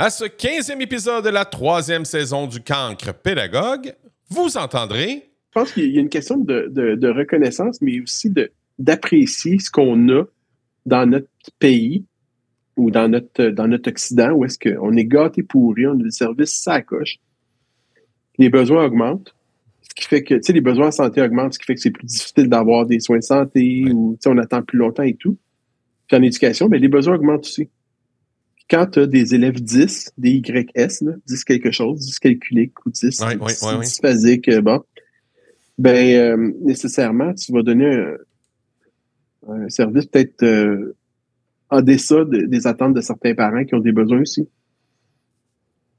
[0.00, 3.96] À ce 15e épisode de la troisième saison du Cancre Pédagogue,
[4.30, 5.28] vous entendrez.
[5.48, 8.32] Je pense qu'il y a une question de, reconnaissance, mais aussi
[8.78, 10.22] d'apprécier ce qu'on a
[10.86, 11.26] dans notre
[11.58, 12.04] pays
[12.76, 16.12] ou dans notre, dans notre Occident, où est-ce qu'on est gâté pourri, on a des
[16.12, 17.16] services ça coche.
[18.38, 19.34] Les besoins augmentent,
[19.82, 21.80] ce qui fait que, tu sais, les besoins en santé augmentent, ce qui fait que
[21.80, 25.02] c'est plus difficile d'avoir des soins de santé ou, tu sais, on attend plus longtemps
[25.02, 25.36] et tout.
[26.06, 27.68] Puis en éducation, mais les besoins augmentent aussi
[28.68, 33.20] quand tu as des élèves 10, des YS, 10 quelque chose, 10 calculiques ou 10,
[33.20, 33.36] ouais,
[33.80, 34.82] 10, phasiques, euh, bon,
[35.78, 38.14] ben, euh, nécessairement, tu vas donner
[39.48, 40.94] un, service peut-être euh,
[41.70, 44.48] en deçà des attentes de certains parents qui ont des besoins aussi.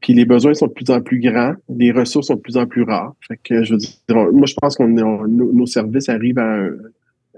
[0.02, 2.68] Puis les besoins sont de plus en plus grands, les ressources sont de plus en
[2.68, 3.16] plus rares.
[3.28, 3.92] Fait que je veux dire,
[4.32, 6.68] moi, je pense que nos, services arrivent à, à,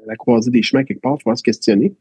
[0.06, 1.94] la croisée des chemins quelque part, il faut se questionner.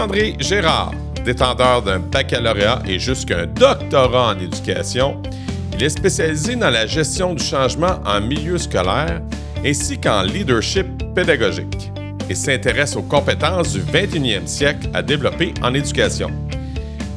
[0.00, 0.94] Marc-André Gérard,
[1.26, 5.20] détenteur d'un baccalauréat et jusqu'un doctorat en éducation,
[5.74, 9.20] il est spécialisé dans la gestion du changement en milieu scolaire
[9.62, 11.92] ainsi qu'en leadership pédagogique
[12.30, 16.30] et s'intéresse aux compétences du 21e siècle à développer en éducation.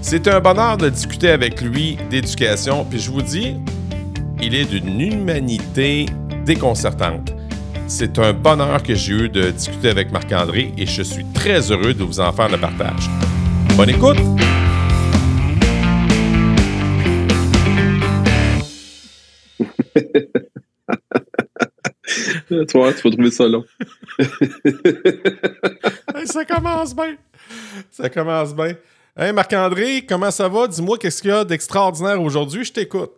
[0.01, 3.55] C'est un bonheur de discuter avec lui d'éducation, puis je vous dis,
[4.41, 6.07] il est d'une humanité
[6.45, 7.32] déconcertante.
[7.87, 11.93] C'est un bonheur que j'ai eu de discuter avec Marc-André et je suis très heureux
[11.93, 13.09] de vous en faire le partage.
[13.75, 14.17] Bonne écoute!
[22.47, 23.65] tu vois, tu vas trouver ça long.
[26.25, 27.15] ça commence bien.
[27.91, 28.75] Ça commence bien.
[29.17, 30.67] Hey Marc-André, comment ça va?
[30.67, 32.63] Dis-moi qu'est-ce qu'il y a d'extraordinaire aujourd'hui?
[32.63, 33.11] Je t'écoute.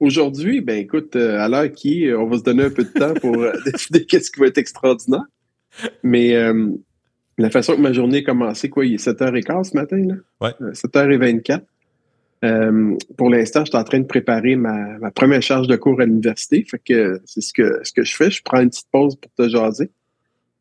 [0.00, 3.14] Aujourd'hui, ben écoute, euh, à l'heure qui on va se donner un peu de temps
[3.14, 5.24] pour euh, décider qu'est-ce qui va être extraordinaire.
[6.02, 6.70] Mais euh,
[7.38, 10.14] la façon que ma journée a commencé, quoi, il est 7h15 ce matin, là?
[10.40, 10.72] Ouais.
[10.72, 11.62] 7h24.
[13.16, 16.64] pour l'instant, je suis en train de préparer ma, première charge de cours à l'université.
[16.68, 18.30] Fait que c'est ce que, ce que je fais.
[18.30, 19.90] Je prends une petite pause pour te jaser.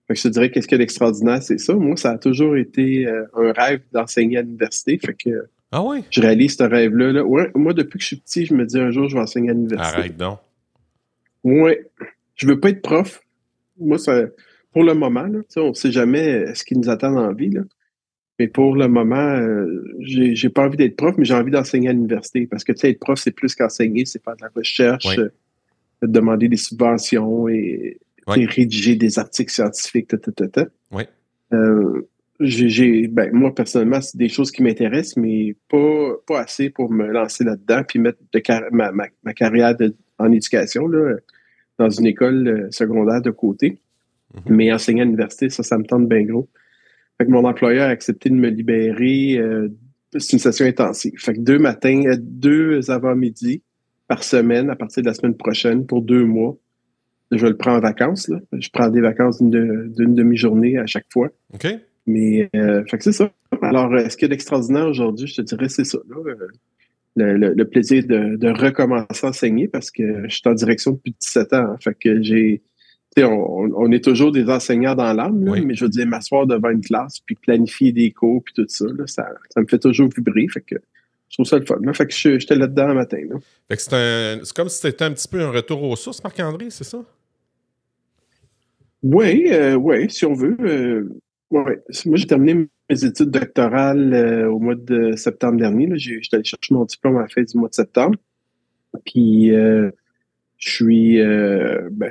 [0.07, 1.73] Fait que je te dirais qu'est-ce qu'il y a d'extraordinaire, c'est ça.
[1.73, 4.99] Moi, ça a toujours été un rêve d'enseigner à l'université.
[4.99, 6.03] Fait que ah oui?
[6.11, 7.23] Je réalise ce rêve-là.
[7.23, 9.49] Ouais, moi, depuis que je suis petit, je me dis un jour, je vais enseigner
[9.49, 9.97] à l'université.
[9.97, 10.37] Arrête donc.
[11.43, 11.71] Oui.
[12.35, 13.21] Je veux pas être prof.
[13.79, 14.21] Moi, ça,
[14.71, 17.49] pour le moment, là, on ne sait jamais ce qui nous attend dans la vie.
[17.49, 17.61] Là.
[18.37, 21.93] Mais pour le moment, euh, j'ai pas envie d'être prof, mais j'ai envie d'enseigner à
[21.93, 22.45] l'université.
[22.45, 25.31] Parce que tu sais, être prof, c'est plus qu'enseigner, c'est faire de la recherche, euh,
[26.03, 27.97] demander des subventions et,
[28.27, 30.11] rédiger des articles scientifiques,
[30.91, 31.03] Oui.
[31.51, 32.07] Euh,
[32.39, 37.07] j'ai, ben, moi, personnellement, c'est des choses qui m'intéressent, mais pas, pas assez pour me
[37.07, 39.75] lancer là-dedans puis mettre de ma, ma, carrière
[40.17, 41.15] en éducation là,
[41.77, 43.79] dans une école euh, secondaire de côté.
[44.33, 44.41] Mm-hmm.
[44.47, 46.49] Mais enseigner à l'université, ça, ça me tente bien gros.
[47.17, 49.37] Fait que mon employeur a accepté de me libérer.
[49.37, 49.69] Euh,
[50.17, 51.13] c'est une session intensive.
[51.17, 53.61] Fait que deux matins, euh, deux avant-midi
[54.07, 56.57] par semaine à partir de la semaine prochaine pour deux mois.
[57.31, 58.27] Je le prends en vacances.
[58.27, 58.39] Là.
[58.51, 61.29] Je prends des vacances d'une demi-journée à chaque fois.
[61.53, 61.67] OK.
[62.05, 63.31] Mais, euh, fait que c'est ça.
[63.61, 65.99] Alors, euh, ce qu'il y a d'extraordinaire aujourd'hui, je te dirais, c'est ça.
[66.09, 66.17] Là,
[67.17, 71.53] euh, le, plaisir de, recommencer à enseigner parce que je suis en direction depuis 17
[71.53, 71.57] ans.
[71.57, 71.77] Hein.
[71.79, 72.61] fait que j'ai.
[73.15, 76.81] On, on, est toujours des enseignants dans l'âme, mais je veux dire, m'asseoir devant une
[76.81, 80.47] classe, puis planifier des cours, puis tout ça, là, ça, ça, me fait toujours vibrer.
[80.47, 80.77] Fait que
[81.29, 81.77] je trouve ça le fun.
[81.83, 81.93] Là.
[81.93, 83.19] Fait que j'étais là-dedans le matin.
[83.29, 83.35] Là.
[83.67, 83.81] Fait que
[84.43, 87.03] c'est comme si c'était un petit peu un retour aux sources, Marc-André, c'est ça?
[89.03, 91.07] Oui, oui, si on veut.
[91.53, 95.87] Moi j'ai terminé mes études doctorales euh, au mois de septembre dernier.
[95.95, 98.17] J'étais allé chercher mon diplôme à la fin du mois de septembre.
[99.05, 99.91] Puis euh,
[100.57, 102.09] je suis euh, ben,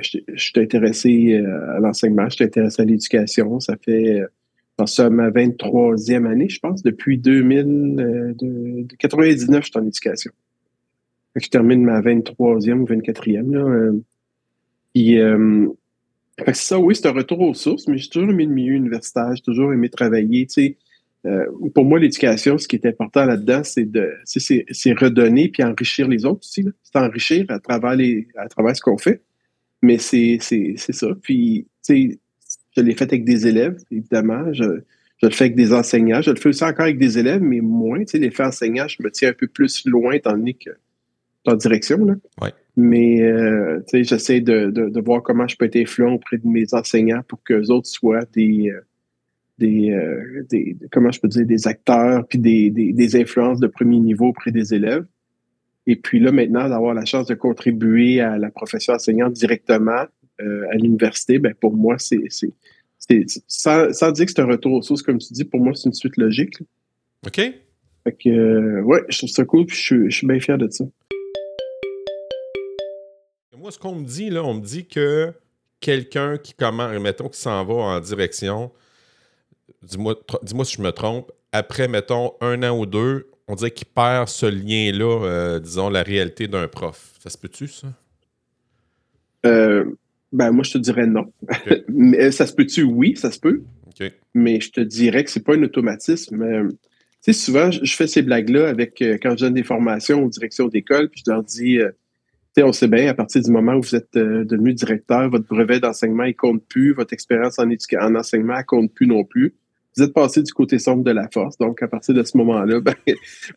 [0.55, 1.35] intéressé
[1.75, 3.59] à l'enseignement, je suis intéressé à l'éducation.
[3.59, 4.21] Ça fait
[4.85, 10.31] ça ma 23e année, je pense, depuis 2000, de, 99, je suis en éducation.
[11.35, 13.51] je termine ma 23e ou 24e.
[13.51, 13.91] Là,
[14.93, 15.19] puis
[16.39, 19.35] fait ça, oui, c'est un retour aux sources, mais j'ai toujours aimé le milieu universitaire,
[19.35, 20.47] j'ai toujours aimé travailler.
[21.25, 26.07] Euh, pour moi, l'éducation, ce qui est important là-dedans, c'est de c'est redonner puis enrichir
[26.07, 26.65] les autres aussi.
[26.83, 29.21] C'est enrichir à travers les à travers ce qu'on fait.
[29.81, 31.07] Mais c'est ça.
[31.21, 34.51] Puis, je l'ai fait avec des élèves, évidemment.
[34.53, 34.81] Je,
[35.17, 36.21] je le fais avec des enseignants.
[36.21, 37.99] Je le fais aussi encore avec des élèves, mais moins.
[37.99, 40.71] Tu sais, l'effet enseignant, je me tiens un peu plus loin, donné que
[41.45, 42.03] en direction.
[42.05, 42.15] Là.
[42.75, 47.21] Mais euh, j'essaie de, de, voir comment je peux être influent auprès de mes enseignants
[47.27, 48.81] pour qu'eux autres soient des, euh,
[49.59, 53.67] des, euh, des, comment je peux dire, des acteurs puis des, des, des, influences de
[53.67, 55.05] premier niveau auprès des élèves.
[55.85, 60.05] Et puis là, maintenant, d'avoir la chance de contribuer à la profession enseignante directement
[60.41, 62.23] euh, à l'université, ben pour moi, c'est.
[63.47, 65.89] Sans, sans, dire que c'est un retour aux sources, comme tu dis, pour moi, c'est
[65.89, 66.57] une suite logique.
[67.27, 67.35] OK.
[67.35, 70.69] Fait que, euh, ouais, je trouve ça cool, puis je, je suis bien fier de
[70.69, 70.85] ça.
[73.63, 75.31] Moi, ce qu'on me dit, là, on me dit que
[75.79, 78.73] quelqu'un qui commence, mettons, qui s'en va en direction,
[79.81, 83.87] dis-moi dis si je me trompe, après, mettons, un an ou deux, on dirait qu'il
[83.87, 87.13] perd ce lien-là, euh, disons, la réalité d'un prof.
[87.23, 87.87] Ça se peut-tu, ça?
[89.45, 89.85] Euh,
[90.33, 91.31] ben, moi, je te dirais non.
[91.87, 92.83] mais euh, ça se peut-tu?
[92.83, 93.63] Oui, ça se peut.
[94.33, 96.69] Mais je te dirais que c'est pas un automatisme.
[96.69, 96.77] tu
[97.21, 101.07] sais, souvent, je fais ces blagues-là avec quand je donne des formations aux directions d'école,
[101.07, 101.79] puis je leur dis,
[102.57, 106.23] on sait bien, à partir du moment où vous êtes devenu directeur, votre brevet d'enseignement,
[106.23, 109.55] il compte plus, votre expérience en, en enseignement, elle compte plus non plus
[109.95, 111.57] vous êtes passé du côté sombre de la force.
[111.57, 112.95] Donc, à partir de ce moment-là, ben,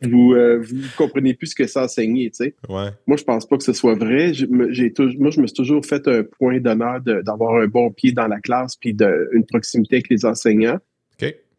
[0.03, 2.31] vous euh, vous comprenez plus ce que c'est enseigner.
[2.33, 2.55] Sais.
[2.69, 2.91] ouais.
[3.07, 4.33] Moi, je pense pas que ce soit vrai.
[4.35, 8.27] J'ai moi, je me suis toujours fait un point d'honneur d'avoir un bon pied dans
[8.27, 10.79] la classe puis de, une proximité avec les enseignants.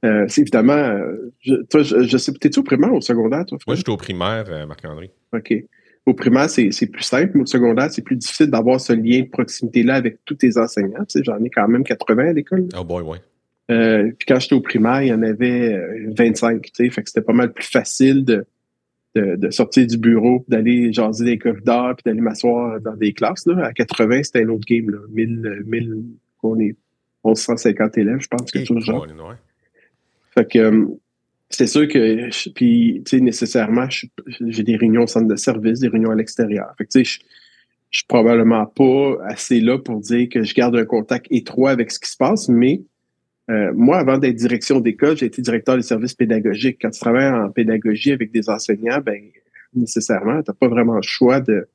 [0.06, 3.58] Euh, c'est évidemment, euh, je, toi, je, sais, t'es-tu au primaire ou au secondaire, toi?
[3.66, 5.10] Moi, j'étais au primaire, Marc-André.
[5.34, 5.56] OK.
[6.08, 9.28] Au primaire, c'est plus simple, mais au secondaire, c'est plus difficile d'avoir ce lien de
[9.28, 11.04] proximité-là avec tous tes enseignants.
[11.04, 12.70] Tu sais, j'en ai quand même 80 à l'école.
[12.80, 13.18] Oh boy, ouais.
[13.70, 15.78] Euh, puis quand j'étais au primaire, il y en avait
[16.18, 18.46] 25, euh, tu sais, fait que c'était pas mal plus facile de,
[19.16, 23.46] de, sortir du bureau, d'aller jaser des corridors, puis d'aller m'asseoir dans des classes.
[23.46, 23.66] Là.
[23.66, 25.00] À 80, c'était un autre game, là.
[25.10, 26.04] 1000, 1000
[26.44, 26.78] on est
[27.26, 29.06] 1150 élèves, je pense, que tout le genre.
[30.34, 30.86] Fait que euh,
[31.50, 35.88] c'est sûr que, puis, tu sais, nécessairement, j'ai des réunions au centre de service, des
[35.88, 36.74] réunions à l'extérieur.
[36.78, 37.22] Fait tu sais,
[37.90, 41.92] je suis probablement pas assez là pour dire que je garde un contact étroit avec
[41.92, 42.82] ce qui se passe, mais
[43.50, 46.80] euh, moi, avant d'être direction d'école, j'ai été directeur des services pédagogiques.
[46.82, 49.22] Quand tu travailles en pédagogie avec des enseignants, ben
[49.74, 51.68] nécessairement, tu pas vraiment le choix de,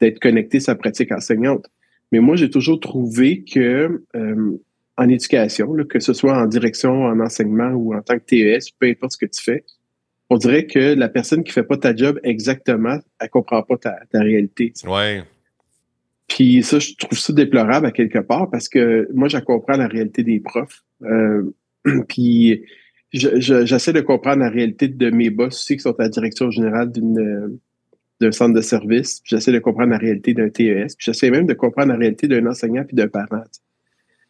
[0.00, 1.68] d'être connecté à sa pratique enseignante.
[2.12, 4.58] Mais moi, j'ai toujours trouvé que euh,
[4.98, 8.88] en éducation, que ce soit en direction, en enseignement ou en tant que TES, peu
[8.88, 9.64] importe ce que tu fais,
[10.28, 13.96] on dirait que la personne qui fait pas ta job exactement, elle comprend pas ta,
[14.10, 14.72] ta réalité.
[14.86, 15.22] Ouais.
[16.26, 19.86] Puis ça, je trouve ça déplorable à quelque part parce que moi, je comprends la
[19.86, 20.84] réalité des profs.
[21.02, 21.44] Euh,
[22.08, 22.64] puis
[23.12, 26.92] j'essaie de comprendre la réalité de mes boss aussi qui sont à la direction générale
[26.92, 27.58] d'une
[28.20, 29.20] d'un centre de service.
[29.22, 30.96] J'essaie de comprendre la réalité d'un TES.
[30.98, 33.44] Puis j'essaie même de comprendre la réalité d'un enseignant puis d'un parent.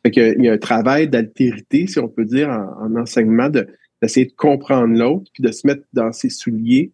[0.04, 4.32] Fait il y a un travail d'altérité, si on peut dire, en, enseignement, d'essayer de,
[4.32, 6.92] comprendre l'autre, puis de se mettre dans ses souliers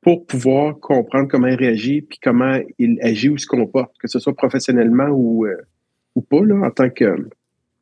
[0.00, 4.18] pour pouvoir comprendre comment il réagit, puis comment il agit ou se comporte, que ce
[4.18, 5.56] soit professionnellement ou, euh,
[6.16, 7.28] ou pas, là, en tant que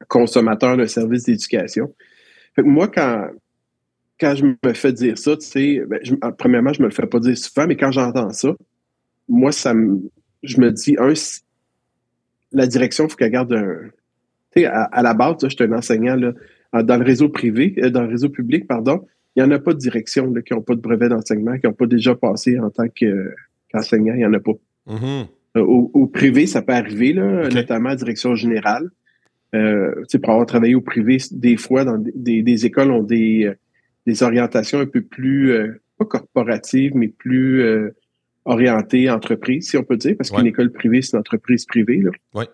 [0.08, 1.94] consommateur d'un service d'éducation.
[2.58, 3.30] moi, quand,
[4.18, 6.00] quand je me fais dire ça, tu sais, ben,
[6.36, 8.54] premièrement, je me le fais pas dire souvent, mais quand j'entends ça,
[9.28, 10.00] moi, ça me,
[10.42, 11.14] je me dis, un,
[12.52, 13.90] la direction, il faut qu'elle garde un.
[14.54, 16.32] Tu sais, à, la base, je suis un enseignant là,
[16.82, 19.06] dans le réseau privé, euh, dans le réseau public, pardon.
[19.36, 21.72] Il n'y en a pas de direction qui n'ont pas de brevet d'enseignement, qui n'ont
[21.72, 24.14] pas déjà passé en tant qu'enseignant.
[24.14, 24.52] il n'y en a pas.
[24.88, 25.26] Mm-hmm.
[25.56, 28.90] Euh, au, privé, ça peut arriver, là, notamment à direction générale.
[29.54, 33.54] Euh, pour avoir travaillé au privé, des fois, dans des, écoles ont des, euh,
[34.06, 37.90] des orientations un peu plus, euh, pas corporatives, mais plus euh,
[38.44, 42.02] orientées entreprise, si on peut dire, parce qu'une école privée, c'est une entreprise privée.
[42.02, 42.46] Là.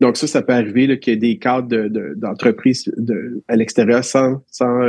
[0.00, 4.42] Donc ça, ça peut arriver qu'il y ait des cadres d'entreprise de, à l'extérieur sans,
[4.50, 4.80] sans,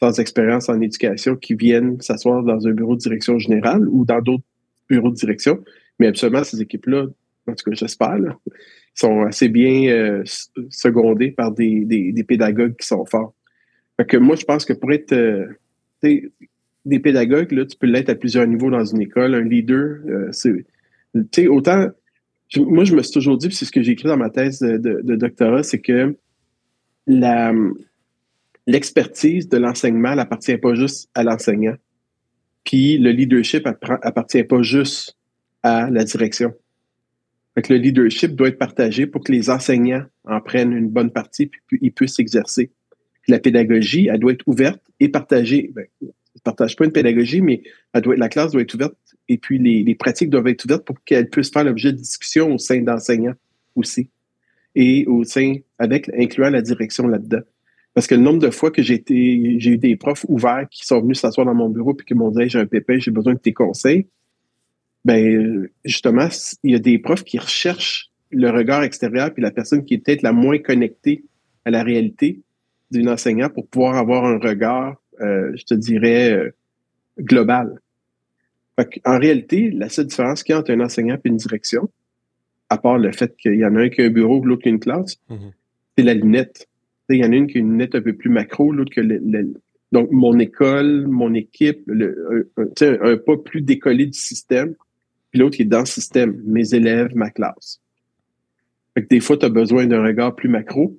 [0.00, 4.20] sans expérience en éducation qui viennent s'asseoir dans un bureau de direction générale ou dans
[4.20, 4.44] d'autres
[4.88, 5.62] bureaux de direction.
[5.98, 7.06] Mais absolument, ces équipes-là,
[7.46, 8.18] en tout cas, j'espère,
[8.94, 10.22] sont assez bien euh,
[10.70, 13.34] secondés par des, des, pédagogues qui sont forts.
[13.96, 15.46] Fait que moi, je pense que pour être euh,
[16.02, 19.34] des pédagogues, là, tu peux l'être à plusieurs niveaux dans une école.
[19.34, 21.88] Un leader, euh, c'est autant.
[22.56, 25.16] Moi, je me suis toujours dit, c'est ce que j'ai écrit dans ma thèse de,
[25.16, 26.16] doctorat, c'est que
[27.06, 27.52] la
[28.66, 31.76] l'expertise de l'enseignement n'appartient pas juste à l'enseignant.
[32.64, 35.16] Puis le leadership appartient pas juste
[35.62, 36.52] à la direction
[37.68, 41.78] le leadership doit être partagé pour que les enseignants en prennent une bonne partie puis
[41.82, 42.70] ils puissent s'exercer.
[43.26, 45.72] La pédagogie, elle doit être ouverte et partagée.
[45.74, 45.86] Ben,
[46.40, 47.62] partage pas une pédagogie, mais
[47.94, 48.96] la classe doit être ouverte
[49.28, 52.58] et puis les, pratiques doivent être ouvertes pour qu'elles puissent faire l'objet de discussions au
[52.58, 53.34] sein d'enseignants
[53.74, 54.10] aussi
[54.74, 57.40] et au sein, avec, incluant la direction là-dedans.
[57.94, 61.00] Parce que le nombre de fois que j'ai j'ai eu des profs ouverts qui sont
[61.00, 63.38] venus s'asseoir dans mon bureau puis qui m'ont dit j'ai un pépin, j'ai besoin de
[63.38, 64.06] tes conseils
[65.04, 66.28] ben justement,
[66.62, 69.98] il y a des profs qui recherchent le regard extérieur puis la personne qui est
[69.98, 71.24] peut-être la moins connectée
[71.64, 72.42] à la réalité
[72.90, 76.50] d'une enseignant pour pouvoir avoir un regard, euh, je te dirais, euh,
[77.18, 77.80] global.
[79.04, 81.90] en réalité, la seule différence qu'il y a entre un enseignant et une direction,
[82.68, 84.68] à part le fait qu'il y en a un qui a un bureau, l'autre qui
[84.68, 85.52] a une classe, mm-hmm.
[85.96, 86.68] c'est la lunette.
[87.10, 89.00] Il y en a une qui a une lunette un peu plus macro, l'autre que
[89.00, 89.54] le,
[89.92, 92.66] donc mon école, mon équipe, le, un,
[93.02, 94.74] un, pas plus décollé du système,
[95.30, 97.80] puis l'autre qui est dans le système, mes élèves, ma classe.
[98.94, 100.98] Fait que des fois, tu as besoin d'un regard plus macro,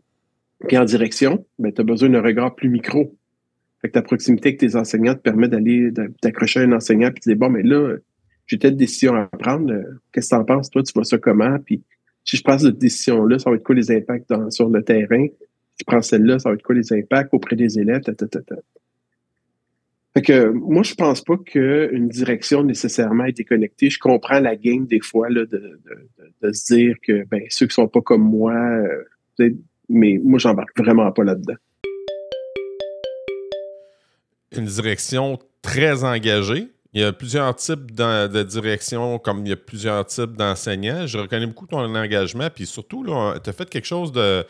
[0.67, 3.15] puis en direction, ben, tu as besoin d'un regard plus micro.
[3.81, 7.21] Fait que ta proximité avec tes enseignants te permet d'aller t'accrocher à un enseignant puis
[7.25, 7.95] de dire bon mais là
[8.45, 10.69] j'ai telle décision à prendre euh, qu'est-ce que tu en penses?
[10.69, 11.57] Toi tu vois ça comment?
[11.59, 11.81] Puis
[12.25, 15.27] si je prends cette décision là ça va être quoi les impacts sur le terrain?
[15.27, 18.01] Si je prends celle-là ça va être quoi les impacts auprès des élèves?
[18.01, 18.13] Ta,
[20.13, 23.89] Fait que moi je pense pas qu'une direction nécessairement été connectée.
[23.89, 25.79] Je comprends la game des fois là, de,
[26.41, 28.55] de, se dire que ben ceux qui sont pas comme moi
[29.39, 29.51] euh,
[29.87, 31.55] mais moi j'embarque vraiment pas là-dedans
[34.55, 36.67] une direction très engagée.
[36.93, 41.05] Il y a plusieurs types de, de directions, comme il y a plusieurs types d'enseignants.
[41.05, 44.45] Je reconnais beaucoup ton engagement, puis surtout, tu as fait quelque chose de,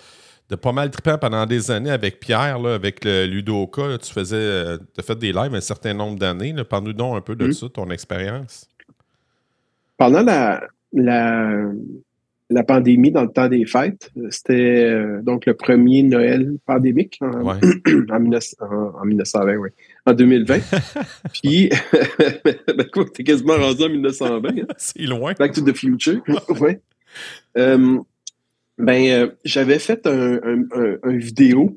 [0.55, 3.97] pas mal trippant pendant des années avec Pierre, là, avec le Ludoka.
[3.97, 6.55] tu faisais, euh, as fait des lives un certain nombre d'années.
[6.63, 8.67] Parle-nous donc un peu de ça, ton expérience.
[9.97, 10.61] Pendant la,
[10.93, 11.71] la,
[12.49, 14.11] la pandémie dans le temps des fêtes.
[14.29, 17.55] C'était euh, donc le premier Noël pandémique en, en,
[19.05, 19.69] 1920, oui.
[20.05, 20.59] En 2020.
[21.33, 21.69] Puis,
[22.45, 24.49] ben, t'es quasiment rendu en 1920.
[24.49, 24.65] Hein?
[24.77, 25.33] C'est loin.
[25.37, 26.21] Back to the future.
[26.59, 26.77] oui.
[27.57, 27.99] Euh,
[28.77, 30.39] ben, euh, j'avais fait un,
[31.03, 31.75] un, vidéo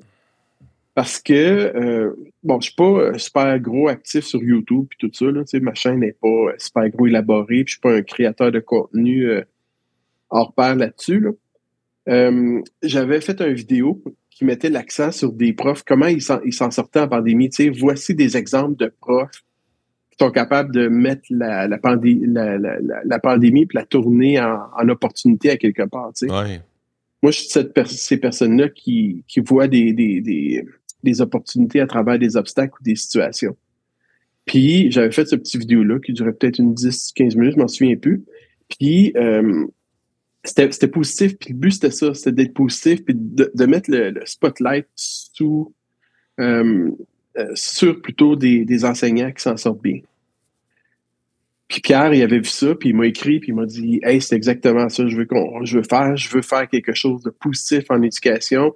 [0.94, 5.24] parce que, bon, je suis pas super gros actif sur YouTube et tout ça.
[5.24, 7.64] Là, ma chaîne n'est pas super gros élaborée.
[7.64, 9.42] Puis je suis pas un créateur de contenu
[10.30, 11.26] hors pair là-dessus.
[12.08, 14.02] Euh, j'avais fait une vidéo
[14.42, 17.49] qui mettait l'accent sur des profs, comment ils s'en sortaient en pandémie.
[17.49, 19.44] Tu sais, voici des exemples de profs
[20.11, 25.50] qui sont capables de mettre la, la, pandémie, la, la, pandémie la tourner en, opportunité
[25.50, 26.12] à quelque part.
[26.14, 26.61] Tu sais.
[27.22, 30.66] Moi, je suis cette ces personnes-là qui, qui voient des, des, des,
[31.04, 33.56] des, opportunités à travers des obstacles ou des situations.
[34.44, 37.94] Puis, j'avais fait ce petit vidéo-là qui durait peut-être une 10-15 minutes, je m'en souviens
[37.94, 38.25] plus.
[38.68, 39.66] Puis, euh,
[40.44, 44.87] c'était positif, puis le but c'était ça, c'était d'être positif, puis de, mettre le, spotlight
[44.96, 45.72] sous
[46.40, 46.90] euh,
[47.38, 50.00] euh, sur plutôt des, des enseignants qui s'en sortent bien.
[51.68, 54.20] Puis Pierre, il avait vu ça, puis il m'a écrit, puis il m'a dit Hey,
[54.20, 57.30] c'est exactement ça, je veux qu'on je veux faire, je veux faire quelque chose de
[57.30, 58.75] positif en éducation.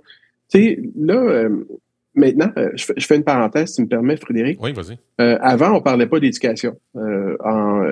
[0.50, 1.66] Tu sais, là, euh,
[2.14, 4.62] maintenant, je, fais une parenthèse, si tu me permets, Frédéric.
[4.62, 4.96] Oui, vas-y.
[5.18, 7.82] avant, on parlait pas d'éducation en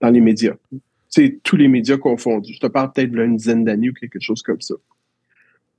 [0.00, 0.54] dans les médias
[1.42, 2.54] tous les médias confondus.
[2.54, 4.74] Je te parle peut-être d'une dizaine d'années ou quelque chose comme ça.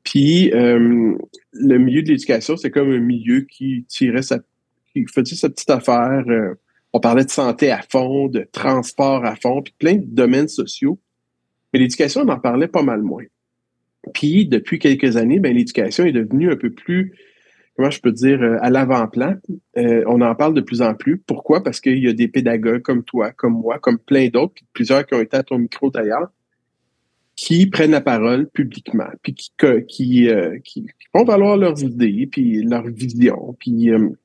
[0.03, 1.15] Puis euh,
[1.53, 4.39] le milieu de l'éducation, c'est comme un milieu qui tirait sa,
[4.91, 6.23] qui faisait sa petite affaire.
[6.27, 6.53] Euh,
[6.91, 10.99] on parlait de santé à fond, de transport à fond, puis plein de domaines sociaux.
[11.71, 13.23] Mais l'éducation, on en parlait pas mal moins.
[14.13, 17.13] Puis depuis quelques années, ben l'éducation est devenue un peu plus
[17.75, 19.35] comment je peux dire, euh, à l'avant-plan.
[19.77, 21.17] Euh, on en parle de plus en plus.
[21.17, 21.63] Pourquoi?
[21.63, 25.15] Parce qu'il y a des pédagogues comme toi, comme moi, comme plein d'autres, plusieurs qui
[25.15, 26.29] ont été à ton micro d'ailleurs,
[27.35, 29.51] qui prennent la parole publiquement, puis qui,
[29.87, 33.55] qui, euh, qui, font valoir leurs idées, puis leur vision.
[33.59, 34.15] Puis il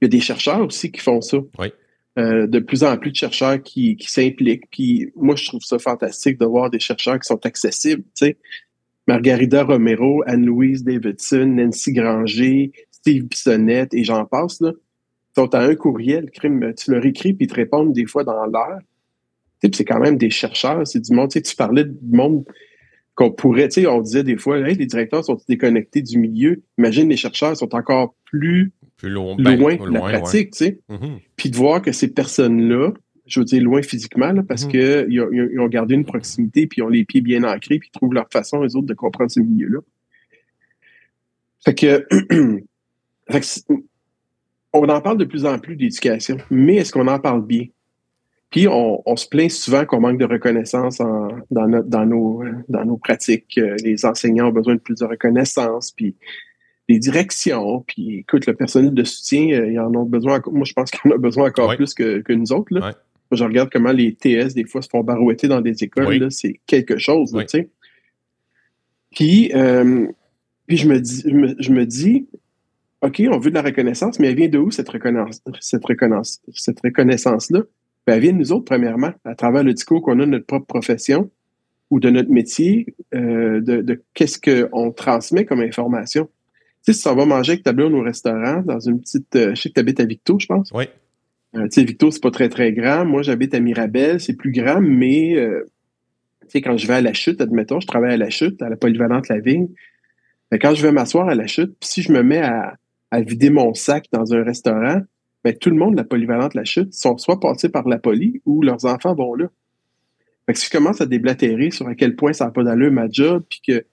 [0.00, 1.38] y a des chercheurs aussi qui font ça.
[1.58, 1.68] Oui.
[2.16, 4.70] de plus en plus de chercheurs qui, qui s'impliquent.
[4.70, 8.04] Puis moi, je trouve ça fantastique de voir des chercheurs qui sont accessibles.
[8.16, 8.36] Tu sais,
[9.06, 14.72] Margarida Romero, Anne-Louise Davidson, Nancy Granger, Steve Bissonnette et j'en passe, là,
[15.34, 18.46] sont à un courriel, crime, tu leur écris puis ils te répondent des fois dans
[18.46, 18.78] l'heure.
[19.72, 21.30] C'est quand même des chercheurs, c'est du monde.
[21.30, 22.44] Tu parlais du monde
[23.14, 26.62] qu'on pourrait, tu sais, on disait des fois, les directeurs sont déconnectés du milieu?
[26.78, 30.80] Imagine, les chercheurs sont encore plus, loin, ben, de la pratique, tu sais.
[30.90, 31.18] Mm-hmm.
[31.36, 32.92] Puis de voir que ces personnes-là
[33.26, 34.70] je veux dire, loin physiquement, parce mhm.
[34.70, 38.12] qu'ils ont gardé une proximité, puis ils ont les pieds bien ancrés, puis ils trouvent
[38.12, 39.80] leur façon, les autres, de comprendre ce milieu-là.
[41.64, 42.06] Fait que,
[44.72, 47.66] on en parle de plus en plus d'éducation, mais est-ce qu'on en parle bien?
[48.50, 53.58] Puis on, se plaint souvent qu'on manque de reconnaissance dans, nos, dans nos pratiques.
[53.82, 56.14] Les enseignants ont besoin de plus de reconnaissance, puis
[56.88, 60.40] les directions, puis écoute, le personnel de soutien, euh, ils en ont besoin.
[60.52, 62.72] Moi, je pense qu'on a besoin encore plus que, nous autres.
[62.74, 62.92] Là
[63.34, 66.30] je regarde comment les TS, des fois, se font barouetter dans des écoles.
[66.30, 67.70] C'est quelque chose, tu sais.
[69.14, 70.06] Puis, euh,
[70.66, 71.22] puis je me dis,
[71.58, 72.26] je me, dis,
[73.02, 76.40] OK, on veut de la reconnaissance, mais elle vient de où cette reconnaissance, cette reconnaissance,
[76.52, 77.62] cette reconnaissance-là?
[78.06, 80.46] Ben, elle vient de nous autres, premièrement, à travers le discours qu'on a de notre
[80.46, 81.30] propre profession
[81.90, 86.28] ou de notre métier, euh, de, qu'est-ce qu'on transmet comme information.
[86.84, 89.34] Tu sais, si on va manger avec ta blonde au restaurant, dans une petite.
[89.36, 90.70] Euh, je sais que tu habites à Victo, je pense.
[90.74, 90.84] Oui.
[91.54, 93.04] Tu sais, Victo, c'est pas très, très grand.
[93.04, 95.36] Moi, j'habite à Mirabel, c'est plus grand, mais
[96.54, 98.76] sais, quand je vais à la chute, admettons, je travaille à la chute, à la
[98.76, 99.68] polyvalente La Vigne.
[100.52, 102.76] quand je vais m'asseoir à la chute, si je me mets à,
[103.10, 105.00] à vider mon sac dans un restaurant,
[105.42, 108.40] ben, tout le monde de la polyvalente La Chute sont soit passés par la poly
[108.46, 109.50] ou leurs enfants vont là.
[110.46, 112.92] Fait que si je commence à déblatérer sur à quel point ça n'a pas d'allure
[112.92, 113.84] ma job, puis que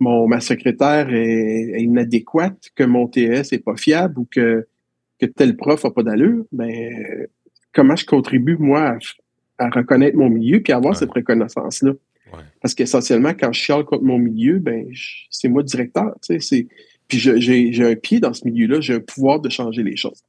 [0.00, 4.66] mon, ma secrétaire est, inadéquate, que mon TS n'est pas fiable ou que,
[5.20, 7.26] que tel prof n'a pas d'allure, ben,
[7.72, 8.98] comment je contribue, moi,
[9.58, 11.92] à, reconnaître mon milieu puis à avoir cette reconnaissance-là?
[12.60, 14.86] Parce qu'essentiellement, quand je chiale contre mon milieu, ben,
[15.30, 16.14] c'est moi le directeur.
[16.22, 16.66] Tu sais,
[17.08, 20.22] puis j'ai un pied dans ce milieu-là, j'ai un pouvoir de changer les choses.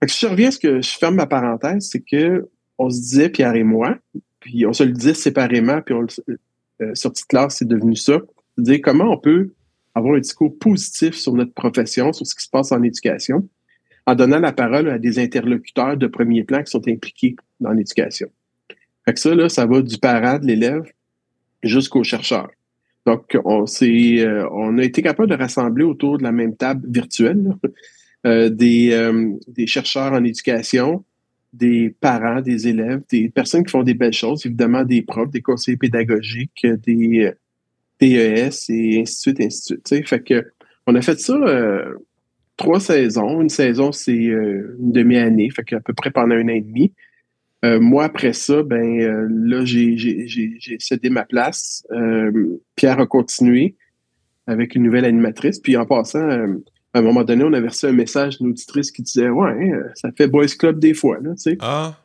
[0.00, 2.48] Fait que si je reviens à ce que je ferme ma parenthèse, c'est que
[2.78, 3.98] on se disait, Pierre et moi,
[4.38, 6.38] puis on se le disait séparément, puis on le,
[6.80, 8.20] euh, sortie de classe, c'est devenu ça,
[8.56, 9.52] de dire comment on peut
[9.96, 13.48] avoir un discours positif sur notre profession, sur ce qui se passe en éducation,
[14.08, 18.30] en donnant la parole à des interlocuteurs de premier plan qui sont impliqués dans l'éducation.
[19.04, 20.90] Fait que ça, là, ça va du parent de l'élève
[21.62, 22.48] jusqu'au chercheur.
[23.04, 27.52] Donc, on, euh, on a été capable de rassembler autour de la même table virtuelle
[28.26, 31.04] euh, des, euh, des, chercheurs en éducation,
[31.52, 35.42] des parents, des élèves, des personnes qui font des belles choses, évidemment des profs, des
[35.42, 37.30] conseillers pédagogiques, des
[37.98, 40.08] TES et ainsi de suite, ainsi de suite.
[40.08, 40.46] Fait que
[40.86, 41.36] on a fait ça
[42.58, 43.40] trois saisons.
[43.40, 46.92] Une saison, c'est une demi-année, fait qu'à peu près pendant un an et demi.
[47.64, 49.96] Euh, moi, après ça, ben euh, là, j'ai
[50.78, 51.84] cédé ma place.
[51.90, 53.74] Euh, Pierre a continué
[54.46, 55.58] avec une nouvelle animatrice.
[55.58, 59.02] Puis en passant, à un moment donné, on avait reçu un message d'une auditrice qui
[59.02, 61.58] disait Ouais, ça fait Boys Club des fois, là, tu sais.
[61.60, 61.96] Ah.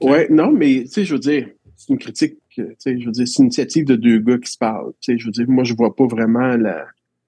[0.00, 3.12] Ouais, non, mais tu sais, je veux dire, c'est une critique, tu sais, je veux
[3.12, 4.92] dire, c'est une initiative de deux gars qui se parlent.
[5.00, 6.56] Tu sais, je veux dire, moi, je vois pas vraiment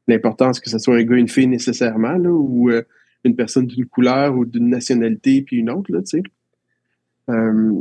[0.06, 2.70] l'importance que ce soit un gars et une fille nécessairement, là, ou
[3.24, 6.22] une personne d'une couleur ou d'une nationalité puis une autre, là, tu sais.
[7.30, 7.80] Euh,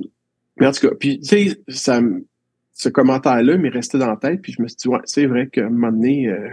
[0.57, 2.01] mais en tout cas, puis tu sais, ça,
[2.71, 5.47] ce commentaire-là m'est resté dans la tête, puis je me suis dit, ouais, c'est vrai
[5.47, 6.49] qu'à un moment donné, il euh,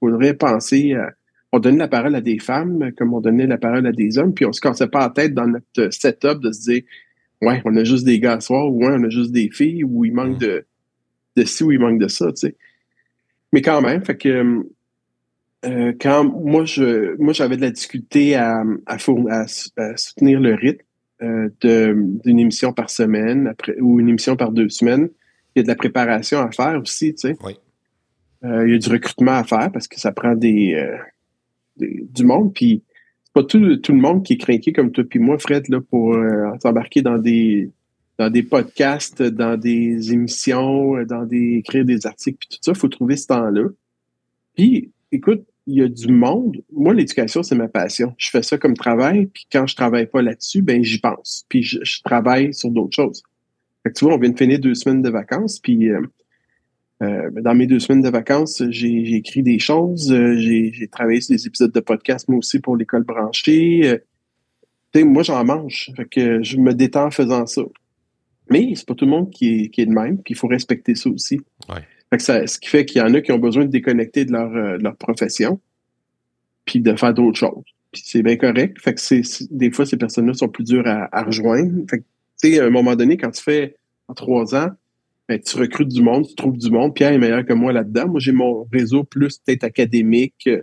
[0.00, 1.12] faudrait penser à.
[1.52, 4.34] On donnait la parole à des femmes comme on donnait la parole à des hommes,
[4.34, 6.82] puis on se cassait pas la tête dans notre setup de se dire,
[7.42, 9.84] ouais, on a juste des gars à soir, ou ouais, on a juste des filles,
[9.84, 10.66] ou il manque de,
[11.36, 12.56] de ci, ou il manque de ça, tu sais.
[13.52, 14.66] Mais quand même, fait que.
[15.64, 20.84] Euh, quand moi je moi j'avais de la difficulté à, à, à soutenir le rythme
[21.22, 25.08] euh, d'une émission par semaine après, ou une émission par deux semaines.
[25.54, 27.36] Il y a de la préparation à faire aussi, tu sais.
[28.44, 30.76] Euh, il y a du recrutement à faire parce que ça prend des,
[31.78, 32.52] du monde.
[32.52, 32.82] Puis
[33.24, 36.16] c'est pas tout, le monde qui est craqué comme toi puis moi, Fred, là, pour
[36.60, 37.70] s'embarquer dans des
[38.18, 42.78] dans des podcasts, dans des émissions, dans des écrire des articles, puis tout ça, il
[42.78, 43.68] faut trouver ce temps-là.
[44.54, 46.62] Puis, écoute, il y a du monde.
[46.72, 48.14] Moi, l'éducation, c'est ma passion.
[48.18, 51.44] Je fais ça comme travail, puis quand je travaille pas là-dessus, ben j'y pense.
[51.48, 53.22] Puis je, travaille sur d'autres choses.
[53.82, 56.00] Fait que, tu vois, on vient de finir deux semaines de vacances, puis euh,
[57.02, 61.34] euh, dans mes deux semaines de vacances, j'ai écrit des choses, euh, j'ai travaillé sur
[61.34, 64.00] des épisodes de podcast, moi aussi, pour l'école branchée.
[64.94, 65.90] moi, j'en mange.
[65.96, 67.62] Fait que je me détends en faisant ça.
[68.50, 70.48] Mais c'est pas tout le monde qui est, qui est de même, puis il faut
[70.48, 71.40] respecter ça aussi.
[71.70, 74.54] Ouais ce qui fait qu'il y en a qui ont besoin de déconnecter de leur,
[74.54, 75.60] euh, profession,
[76.64, 77.64] puis de faire d'autres choses.
[77.92, 78.78] Puis c'est bien correct.
[78.80, 81.84] Fait que des fois, ces personnes-là sont plus dures à, rejoindre.
[81.88, 83.76] Fait que, à un moment donné, quand tu fais
[84.08, 84.70] en trois ans,
[85.28, 86.94] ben, tu recrutes du monde, tu trouves du monde.
[86.94, 88.08] Pierre est meilleur que moi là-dedans.
[88.08, 90.62] Moi, j'ai mon réseau plus peut-être académique, euh,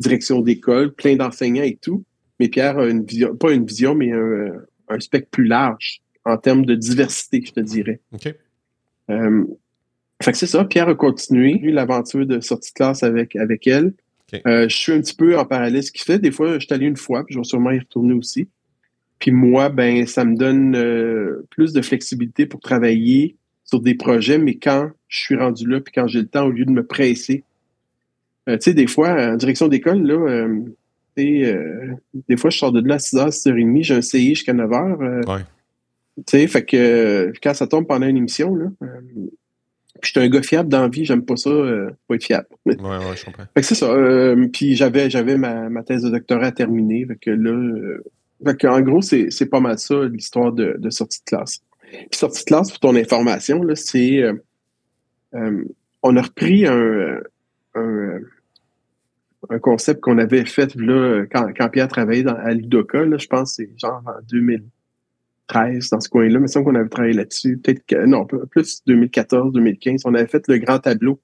[0.00, 2.04] direction d'école, plein d'enseignants et tout.
[2.40, 6.36] Mais Pierre a une vision, pas une vision, mais un, un spectre plus large en
[6.38, 8.00] termes de diversité, je te dirais.
[8.12, 8.34] OK.
[9.10, 9.44] Euh,
[10.24, 13.92] fait que c'est ça, Pierre a continué l'aventure de sortie de classe avec, avec elle.
[14.46, 16.18] Euh, je suis un petit peu en parallèle ce qu'il fait.
[16.18, 18.48] Des fois, je suis allé une fois, puis je vais sûrement y retourner aussi.
[19.18, 24.38] Puis moi, ben, ça me donne euh, plus de flexibilité pour travailler sur des projets,
[24.38, 26.84] mais quand je suis rendu là, puis quand j'ai le temps, au lieu de me
[26.84, 27.44] presser.
[28.48, 30.48] Euh, tu sais, des fois, en direction d'école, là,
[31.16, 35.26] des fois, je sors de là à 6h, 6h30, j'ai un CI jusqu'à 9h.
[35.28, 35.42] Ouais.
[36.16, 38.66] Tu sais, fait que quand ça tombe pendant une émission, là,
[40.02, 42.48] je suis un gars fiable dans la vie, j'aime pas ça, euh, pas être fiable.
[42.66, 43.44] Ouais, ouais, je comprends.
[43.54, 43.90] Fait que c'est ça.
[43.90, 47.06] Euh, puis j'avais, j'avais ma, ma, thèse de doctorat terminée.
[47.06, 48.04] Fait que là, euh,
[48.44, 51.60] fait que en gros, c'est, c'est pas mal ça, l'histoire de, de, sortie de classe.
[51.90, 54.24] Puis sortie de classe, pour ton information, là, c'est.
[55.32, 57.20] on a repris un,
[57.74, 58.18] un,
[59.50, 63.26] un concept qu'on avait fait là, quand, quand Pierre travaillait dans, à l'UDOCA, là, je
[63.26, 64.64] pense c'est genre en 2000.
[65.46, 66.34] 13 dans ce coin-là.
[66.34, 67.58] Il me semble qu'on avait travaillé là-dessus.
[67.58, 70.02] Peut-être que, non, plus 2014, 2015.
[70.04, 71.20] On avait fait le grand tableau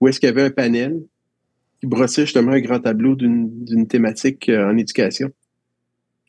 [0.00, 1.00] où est-ce qu'il y avait un panel
[1.80, 5.30] qui brossait justement un grand tableau d'une thématique euh, en éducation.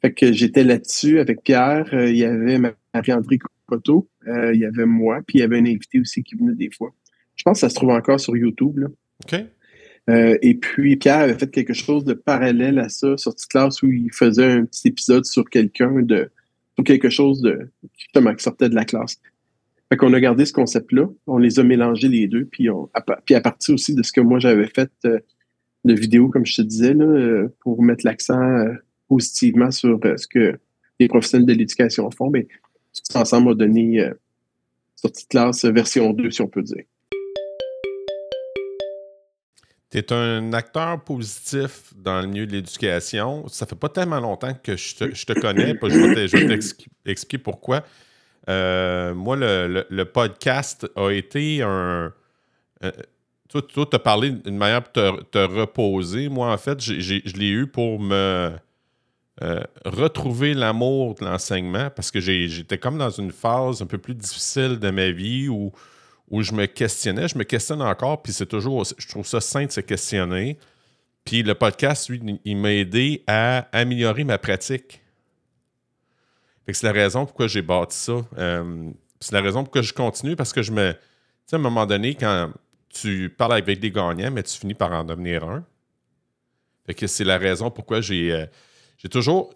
[0.01, 1.89] Fait que j'étais là-dessus avec Pierre.
[1.91, 2.57] il y avait
[2.93, 6.55] Marie-André Coteau, il y avait moi, puis il y avait un invité aussi qui venait
[6.55, 6.93] des fois.
[7.35, 8.77] Je pense que ça se trouve encore sur YouTube.
[8.77, 8.87] Là.
[9.25, 9.45] OK.
[10.41, 13.91] et puis, Pierre avait fait quelque chose de parallèle à ça, sur cette classe où
[13.91, 16.31] il faisait un petit épisode sur quelqu'un de,
[16.83, 19.19] quelque chose de, justement, qui sortait de la classe.
[19.89, 23.35] Fait qu'on a gardé ce concept-là, on les a mélangés les deux, puis, à, puis
[23.35, 24.91] à partir aussi de ce que moi j'avais fait
[25.85, 28.73] de vidéos, comme je te disais, euh, pour mettre l'accent euh,
[29.07, 30.59] positivement sur euh, ce que
[30.99, 34.05] les professionnels de l'éducation font, mais tout ça ensemble a donné
[34.95, 36.83] sortie de classe version 2, si on peut dire.
[39.91, 43.47] Tu es un acteur positif dans le milieu de l'éducation.
[43.47, 45.75] Ça fait pas tellement longtemps que je te, connais.
[45.81, 46.59] Je vais
[47.03, 47.83] t'expliquer pourquoi.
[48.47, 52.13] moi, le, podcast a été un,
[53.49, 54.93] toi, tu as parlé d'une manière pour
[55.31, 56.29] te, reposer.
[56.29, 58.51] Moi, en fait, je l'ai eu pour me
[59.41, 64.13] euh, retrouver l'amour de l'enseignement parce que j'étais comme dans une phase un peu plus
[64.13, 65.71] difficile de ma vie où,
[66.29, 67.27] où je me questionnais.
[67.27, 70.57] Je me questionne encore, puis c'est toujours, je trouve ça sain de se questionner.
[71.25, 75.01] Puis le podcast, lui, il m'a aidé à améliorer ma pratique.
[76.71, 78.21] C'est la raison pourquoi j'ai bâti ça.
[78.37, 80.93] Euh, c'est la raison pourquoi je continue parce que je me.
[80.93, 80.99] Tu
[81.47, 82.51] sais, à un moment donné, quand
[82.89, 85.65] tu parles avec des gagnants, mais tu finis par en devenir un.
[86.85, 88.45] Fait que c'est la raison pourquoi j'ai euh,
[89.09, 89.51] toujours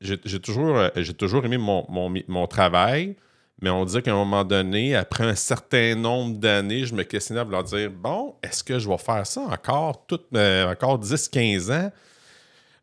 [0.00, 1.86] j'ai toujours, euh, toujours aimé mon,
[2.28, 3.16] mon, travail,
[3.62, 7.40] mais on dit qu'à un moment donné, après un certain nombre d'années, je me questionnais
[7.40, 11.92] à leur dire Bon, est-ce que je vais faire ça encore, euh, encore 10-15 ans?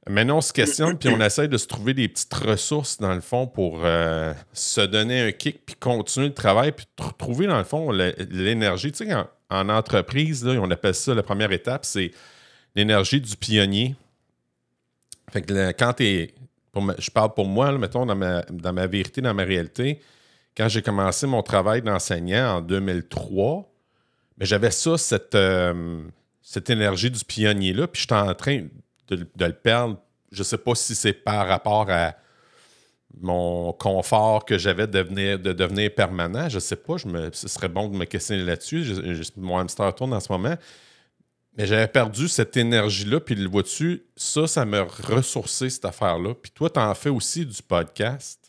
[0.09, 3.21] Maintenant, on se questionne, puis on essaie de se trouver des petites ressources, dans le
[3.21, 3.81] fond, pour
[4.53, 6.87] se donner un kick, puis continuer le travail, puis
[7.19, 8.91] trouver, dans le fond, l'énergie.
[8.91, 9.13] Tu sais,
[9.51, 12.11] en entreprise, là, on appelle ça la première étape, c'est
[12.75, 13.95] l'énergie du pionnier.
[15.31, 16.33] Fait que quand tu es.
[16.97, 20.01] je parle pour moi, mettons, dans ma, dans ma vérité, dans ma réalité.
[20.55, 23.71] Quand j'ai commencé mon travail d'enseignant en 2003,
[24.37, 26.03] mais j'avais ça, cette, euh,
[26.41, 28.67] cette énergie du pionnier-là, puis j'étais en train
[29.07, 29.97] de, le perdre.
[30.31, 32.15] Je ne sais pas si c'est par rapport à
[33.19, 36.49] mon confort que j'avais de devenir, de devenir permanent.
[36.49, 38.85] Je ne sais pas, je me, ce serait bon de me questionner là-dessus.
[39.37, 40.55] mon hamster tourne en ce moment.
[41.57, 46.33] Mais j'avais perdu cette énergie-là, puis le vois-tu, ça, ça m'a ressourcé, cette affaire-là.
[46.33, 48.40] Puis toi, tu en fais aussi du podcast.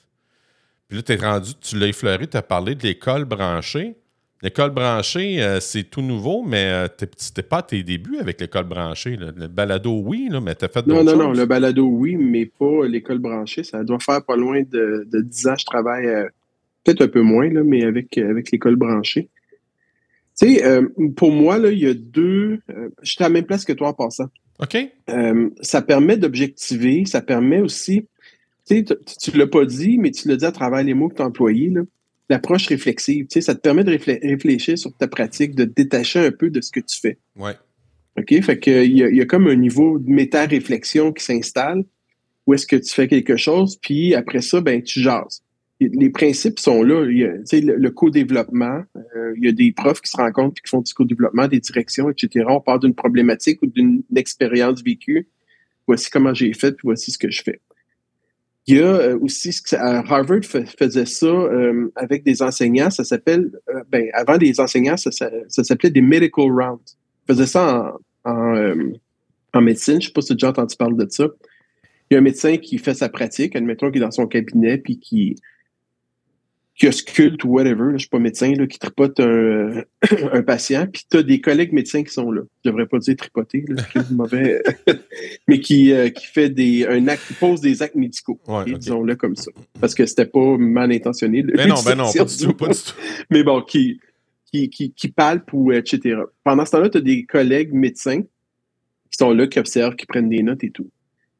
[0.93, 3.97] Puis là, tu es rendu, tu l'as effleuré, tu as parlé de l'école branchée.
[4.43, 9.17] L'école branchée, euh, c'est tout nouveau, mais euh, c'était pas tes débuts avec l'école branchée.
[9.17, 12.17] Le balado, oui, là, mais tu as fait d'autres Non, non, non, le balado, oui,
[12.17, 13.65] mais pas l'école branchée.
[13.65, 15.55] Ça doit faire pas loin de, de 10 ans.
[15.59, 16.29] Je travaille euh,
[16.85, 19.31] peut-être un peu moins, là, mais avec, avec l'école branchée.
[20.39, 20.83] Tu sais,
[21.17, 22.61] pour moi, il y a deux.
[23.01, 24.29] je suis à la même place que toi en passant.
[24.59, 24.77] OK.
[25.63, 28.07] ça permet d'objectiver, ça permet aussi.
[28.69, 31.17] Tu sais, tu l'as pas dit, mais tu l'as dit à travers les mots que
[31.17, 31.73] tu as employés.
[32.29, 33.27] L'approche réflexive.
[33.27, 36.51] Tu sais, ça te permet de réfléchir sur ta pratique, de te détacher un peu
[36.51, 37.19] de ce que tu fais.
[37.37, 37.55] Ouais.
[38.19, 38.43] OK?
[38.43, 41.85] Fait qu'il y, a, y a comme un niveau de méta-réflexion qui s'installe
[42.47, 45.43] où est-ce que tu fais quelque chose, puis après ça, ben, tu jases.
[45.81, 47.07] Les principes sont là.
[47.11, 50.55] Il y a, le, le co-développement, euh, il y a des profs qui se rencontrent
[50.59, 52.47] et qui font du co-développement, des directions, etc.
[52.49, 55.29] On parle d'une problématique ou d'une expérience vécue.
[55.89, 57.61] Voici comment j'ai fait, puis voici ce que je fais.
[58.67, 63.83] Il y a euh, aussi, Harvard faisait ça euh, avec des enseignants, ça s'appelle, euh,
[63.91, 66.97] ben, avant des enseignants, ça, s'appelait des medical rounds.
[67.29, 68.79] Ils faisaient ça en,
[69.53, 71.27] en, médecine, je ne sais pas si tu as déjà entendu parler de ça.
[72.09, 74.79] Il y a un médecin qui fait sa pratique, admettons qu'il est dans son cabinet,
[74.79, 75.35] puis qui,
[76.75, 79.83] qui occulte ou whatever, je ne suis pas médecin, là, qui tripote un,
[80.33, 82.43] un patient, puis tu as des collègues médecins qui sont là.
[82.65, 84.63] Je devrais pas dire tripoter, c'est mauvais,
[85.49, 88.41] mais qui, euh, qui fait des, un acte, qui pose des actes médicaux,
[88.79, 89.51] disons-le comme ça.
[89.81, 91.43] Parce que c'était pas mal intentionné.
[91.43, 92.95] Mais non, ben non, pas du tout, pas du tout.
[93.31, 94.01] Mais bon, qui,
[94.47, 96.21] qui, qui, qui palpent ou etc.
[96.43, 100.31] Pendant ce temps-là, tu as des collègues médecins qui sont là, qui observent, qui prennent
[100.31, 100.89] des notes et tout.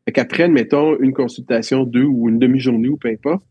[0.05, 3.47] Fait qu'après, mettons, une consultation, deux ou une demi-journée ou peu importe,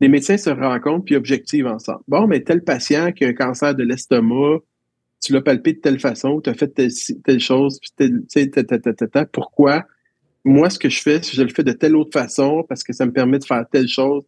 [0.00, 2.02] les médecins se rencontrent puis objectivent ensemble.
[2.08, 4.60] Bon, mais tel patient qui a un cancer de l'estomac,
[5.22, 9.84] tu l'as palpé de telle façon, tu as fait telle, chose, puis telle, pourquoi?
[10.44, 13.06] Moi, ce que je fais, je le fais de telle autre façon parce que ça
[13.06, 14.24] me permet de faire telle chose.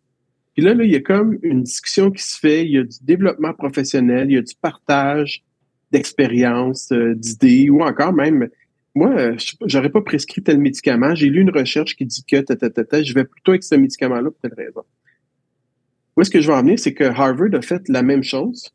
[0.54, 2.82] Puis là, là, il y a comme une discussion qui se fait, il y a
[2.82, 5.44] du développement professionnel, il y a du partage
[5.92, 8.48] d'expériences, euh, d'idées, ou encore même,
[8.94, 13.14] moi, euh, j'aurais pas prescrit tel médicament, j'ai lu une recherche qui dit que je
[13.14, 14.82] vais plutôt avec ce médicament-là pour telle raison.
[16.18, 18.74] Où est-ce que je veux en venir, c'est que Harvard a fait la même chose,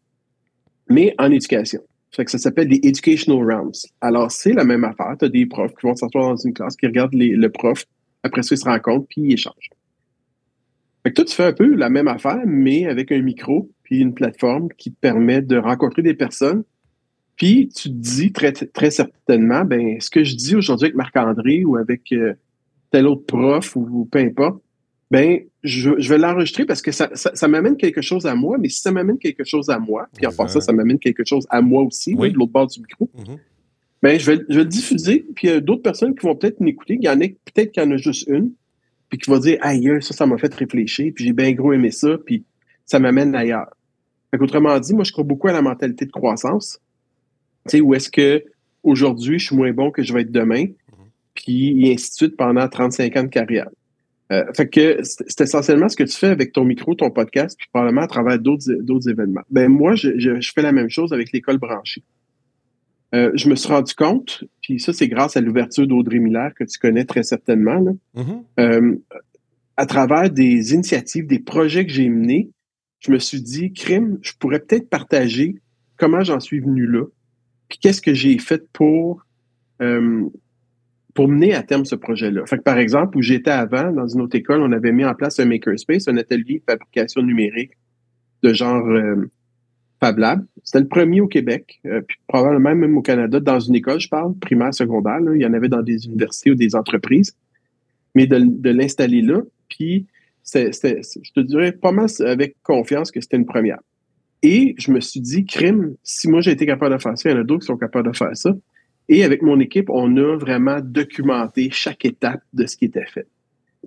[0.90, 1.82] mais en éducation.
[2.16, 3.86] Ça, que ça s'appelle des Educational Rounds.
[4.00, 5.18] Alors, c'est la même affaire.
[5.20, 7.84] Tu as des profs qui vont s'asseoir dans une classe, qui regardent le prof,
[8.24, 9.72] après ça, ils se rencontrent, puis ils échangent.
[11.04, 14.00] Fait que toi, tu fais un peu la même affaire, mais avec un micro, puis
[14.00, 16.64] une plateforme qui te permet de rencontrer des personnes.
[17.36, 21.66] Puis tu te dis très, très certainement, ben, ce que je dis aujourd'hui avec Marc-André
[21.66, 22.36] ou avec euh,
[22.90, 24.63] tel autre prof ou, peu importe,
[25.14, 28.82] ben, je, vais l'enregistrer parce que ça, ça, m'amène quelque chose à moi, mais si
[28.82, 31.84] ça m'amène quelque chose à moi, puis en passant, ça m'amène quelque chose à moi
[31.84, 33.38] aussi, de l'autre bord du micro, mm-hmm.
[34.02, 36.36] ben, je vais, je vais le diffuser, puis il y a d'autres personnes qui vont
[36.36, 36.98] peut-être m'écouter.
[37.00, 38.54] Il y en a peut-être qu'il y en a juste une,
[39.08, 41.92] puis qui va dire Aïe, ça, ça m'a fait réfléchir, puis j'ai bien gros aimé
[41.92, 42.44] ça, puis
[42.88, 43.70] ça m'amène ailleurs.
[44.40, 46.80] autrement dit, moi, je crois beaucoup à la mentalité de croissance.
[47.70, 48.44] Tu sais, où est-ce que
[48.82, 50.66] aujourd'hui, je suis moins bon que je vais être demain,
[51.36, 53.70] puis ainsi de suite pendant 35 ans de carrière.
[54.32, 57.68] Euh, fait que c'est essentiellement ce que tu fais avec ton micro, ton podcast, puis
[57.72, 59.44] probablement à travers d'autres événements.
[59.50, 62.04] Ben moi, je, je, fais la même chose avec l'école branchée.
[63.14, 66.64] Euh, je me suis rendu compte, puis ça, c'est grâce à l'ouverture d'Audrey Miller, que
[66.64, 67.80] tu connais très certainement,
[68.16, 68.44] mm-hmm.
[68.60, 68.96] euh,
[69.78, 72.50] à travers des initiatives, des projets que j'ai menés,
[73.00, 75.56] je me suis dit, crime, je pourrais peut-être partager
[75.98, 77.04] comment j'en suis venu là,
[77.70, 79.26] puis qu'est-ce que j'ai fait pour,
[81.14, 82.46] pour mener à terme ce projet-là.
[82.46, 85.14] Fait que, par exemple, où j'étais avant, dans une autre école, on avait mis en
[85.14, 87.72] place un makerspace, un atelier de fabrication numérique
[88.42, 88.88] de genre
[90.64, 94.10] c'était le premier au Québec, euh, puis probablement même au Canada, dans une école, je
[94.10, 95.20] parle, primaire, secondaire.
[95.34, 97.36] il y en avait dans des universités ou des entreprises.
[98.16, 100.06] Mais de, l'installer là, puis
[100.54, 103.80] je te dirais pas mal avec confiance que c'était une première.
[104.44, 107.34] Et je me suis dit, crime, si moi j'ai été capable de faire ça, il
[107.34, 108.54] y en a d'autres qui sont capables de faire ça.
[109.10, 113.28] Et avec mon équipe, on a vraiment documenté chaque étape de ce qui était fait.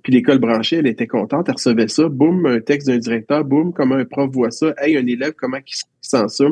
[0.02, 3.72] Puis l'école branchée, elle était contente, elle recevait ça, boum, un texte d'un directeur, boum,
[3.72, 6.44] comment un prof voit ça, hey, un élève, comment il sent ça,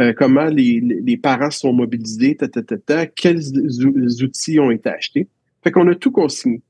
[0.00, 3.42] euh, comment les, les, parents sont mobilisés, ta, ta, ta, quels
[4.22, 5.28] outils ont été achetés.
[5.62, 6.62] Fait qu'on a tout consigné.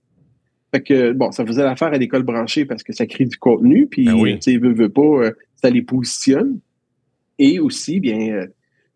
[0.74, 3.86] Fait que, bon, ça faisait l'affaire à l'école branchée parce que ça crée du contenu,
[3.86, 6.60] puis, ben tu sais, veut, veut pas, euh, ça les positionne.
[7.38, 8.46] Et aussi, bien, euh,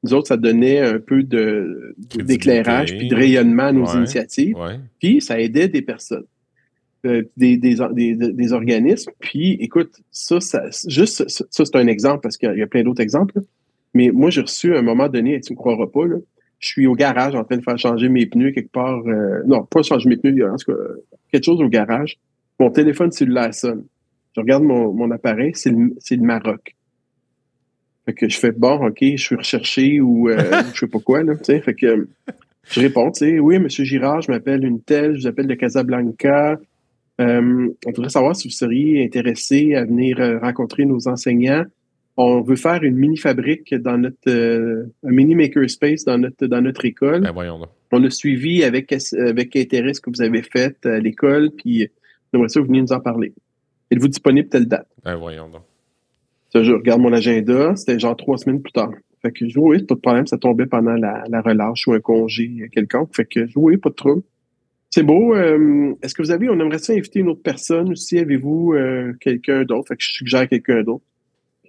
[0.02, 4.56] nous autres, ça donnait un peu de, d'éclairage puis de rayonnement à nos initiatives.
[4.98, 6.24] Puis ça aidait des personnes.
[7.04, 7.74] Euh, des, des,
[8.14, 9.10] des, organismes.
[9.18, 13.02] Puis, écoute, ça, ça juste ça, c'est un exemple parce qu'il y a plein d'autres
[13.02, 13.40] exemples.
[13.92, 16.18] Mais moi, j'ai reçu à un moment donné, et tu ne croiras pas, là,
[16.60, 19.02] je suis au garage en train de faire changer mes pneus quelque part.
[19.08, 20.78] Euh, non, pas changer mes pneus, en tout cas,
[21.32, 22.18] quelque chose au garage.
[22.60, 23.84] Mon téléphone cellulaire sonne.
[24.36, 26.76] Je regarde mon, mon appareil, c'est le, le, Maroc.
[28.04, 30.36] Fait que je fais bon, OK, je suis recherché ou euh,
[30.74, 31.60] je sais pas quoi, là, tu sais.
[31.60, 32.08] Fait que
[32.70, 35.54] je réponds, tu sais, oui, monsieur Girard, je m'appelle une telle, je vous appelle de
[35.54, 36.58] Casablanca.
[37.20, 41.64] Euh, on voudrait savoir si vous seriez intéressé à venir euh, rencontrer nos enseignants.
[42.16, 46.60] On veut faire une mini fabrique dans notre euh, un mini makerspace dans notre dans
[46.60, 47.22] notre école.
[47.22, 47.60] Ben, voyons
[47.90, 51.88] On a suivi avec avec intérêt ce que vous avez fait à l'école, puis
[52.32, 53.32] j'aimerais ça que vous veniez nous en parler.
[53.90, 54.88] Êtes-vous disponible telle date?
[55.04, 55.62] Ben voyons donc.
[56.54, 58.92] Je regarde mon agenda, c'était genre trois semaines plus tard.
[59.22, 62.68] Fait que je oui, pas de problème, ça tombait pendant la, relâche ou un congé
[62.72, 63.14] quelconque.
[63.14, 64.22] Fait que oui, pas de trouble.
[64.90, 65.34] C'est beau.
[65.34, 68.18] Euh, est-ce que vous avez, on aimerait ça inviter une autre personne aussi?
[68.18, 69.88] Avez-vous euh, quelqu'un d'autre?
[69.88, 71.04] Fait que je suggère quelqu'un d'autre.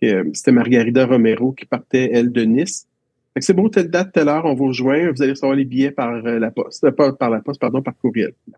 [0.04, 2.88] Euh, c'était Margarida Romero qui partait, elle, de Nice.
[3.34, 5.12] Fait que c'est beau, telle date, telle heure, on vous rejoint.
[5.12, 6.90] Vous allez recevoir les billets par la poste.
[6.92, 8.34] pas par la poste, pardon, par courriel.
[8.52, 8.58] La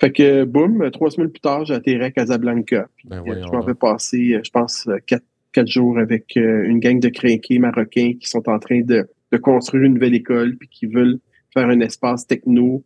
[0.00, 2.88] Fait que, boum, trois semaines plus tard, j'atterrais à Casablanca.
[3.04, 7.58] Ben je m'en vais passer, je pense, quatre, quatre jours avec une gang de crinqués
[7.58, 11.18] marocains qui sont en train de, de construire une nouvelle école puis qui veulent
[11.52, 12.84] faire un espace techno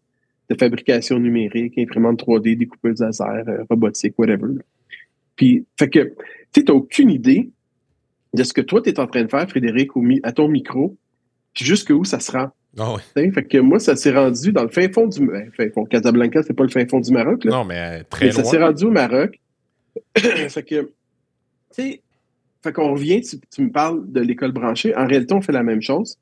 [0.50, 4.54] de fabrication numérique, imprimante 3D, découpeuse laser, euh, robotique, whatever.
[5.36, 6.14] Puis, fait que,
[6.52, 7.50] tu n'as aucune idée
[8.34, 9.90] de ce que toi, tu es en train de faire, Frédéric,
[10.22, 10.96] à ton micro,
[11.54, 12.50] puis jusqu'où ça se rend.
[12.78, 15.26] Ah fait que moi, ça s'est rendu dans le fin fond du...
[15.26, 17.44] Ben, fin fond, Casablanca, c'est pas le fin fond du Maroc.
[17.44, 17.50] Là.
[17.50, 19.38] Non, mais très mais ça s'est rendu au Maroc.
[20.16, 20.88] fait que, tu
[21.72, 22.02] sais,
[22.62, 24.96] fait qu'on revient, tu me parles de l'école branchée.
[24.96, 26.16] En réalité, on fait la même chose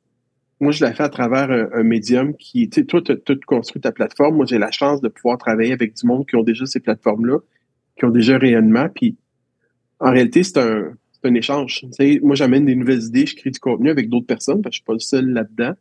[0.61, 3.81] moi, je l'ai fait à travers un, médium qui, tu sais, toi, tu as, construit
[3.81, 4.37] ta plateforme.
[4.37, 7.39] Moi, j'ai la chance de pouvoir travailler avec du monde qui ont déjà ces plateformes-là,
[7.99, 8.89] qui ont déjà rayonnement.
[8.95, 9.17] Puis,
[10.01, 10.93] en réalité, c'est un,
[11.25, 11.87] un échange.
[12.23, 14.79] Moi, j'amène des nouvelles idées, je crée du contenu avec d'autres personnes, parce que je
[14.81, 15.73] suis pas le seul là-dedans.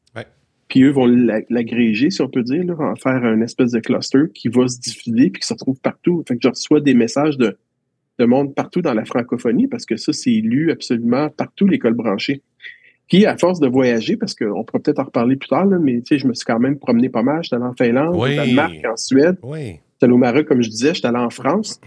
[0.69, 4.19] Puis eux vont l'agréger, si on peut dire, là, en faire un espèce de cluster
[4.33, 6.23] qui va se diffuser puis qui se retrouve partout.
[6.27, 7.57] Fait que je reçois des messages de,
[8.19, 12.43] de monde partout dans la francophonie parce que ça, c'est lu absolument partout l'école branchée.
[13.07, 16.01] Puis, à force de voyager, parce qu'on pourra peut-être en reparler plus tard, là, mais
[16.01, 17.43] tu sais, je me suis quand même promené pas mal.
[17.43, 19.37] J'étais allé en Finlande, au Danemark, en Suède.
[19.41, 19.79] Oui.
[19.93, 20.93] J'étais allé au Maroc, comme je disais.
[20.93, 21.81] J'étais allé en France,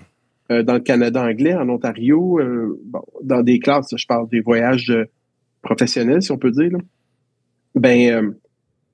[0.50, 4.40] euh, dans le Canada anglais, en Ontario, euh, bon, dans des classes, je parle des
[4.40, 5.04] voyages euh,
[5.62, 6.72] professionnels, si on peut dire.
[6.72, 6.78] Là.
[7.76, 8.34] Ben,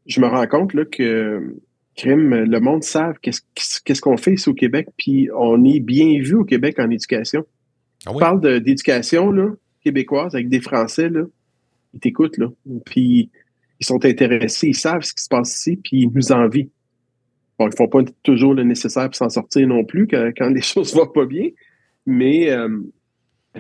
[0.09, 1.55] je me rends compte là, que
[1.95, 6.35] crime, le monde savent qu'est-ce qu'on fait ici au Québec, puis on est bien vu
[6.35, 7.45] au Québec en éducation.
[8.07, 9.33] Ah On parle d'éducation
[9.83, 11.25] québécoise avec des Français, là,
[11.95, 12.49] ils t'écoutent, là.
[12.85, 13.31] Puis
[13.81, 16.71] ils sont intéressés, ils savent ce qui se passe ici, puis ils nous envient.
[17.59, 20.95] Bon, ils font pas toujours le nécessaire pour s'en sortir non plus quand, les choses
[20.95, 21.49] vont pas bien,
[22.07, 22.69] mais euh,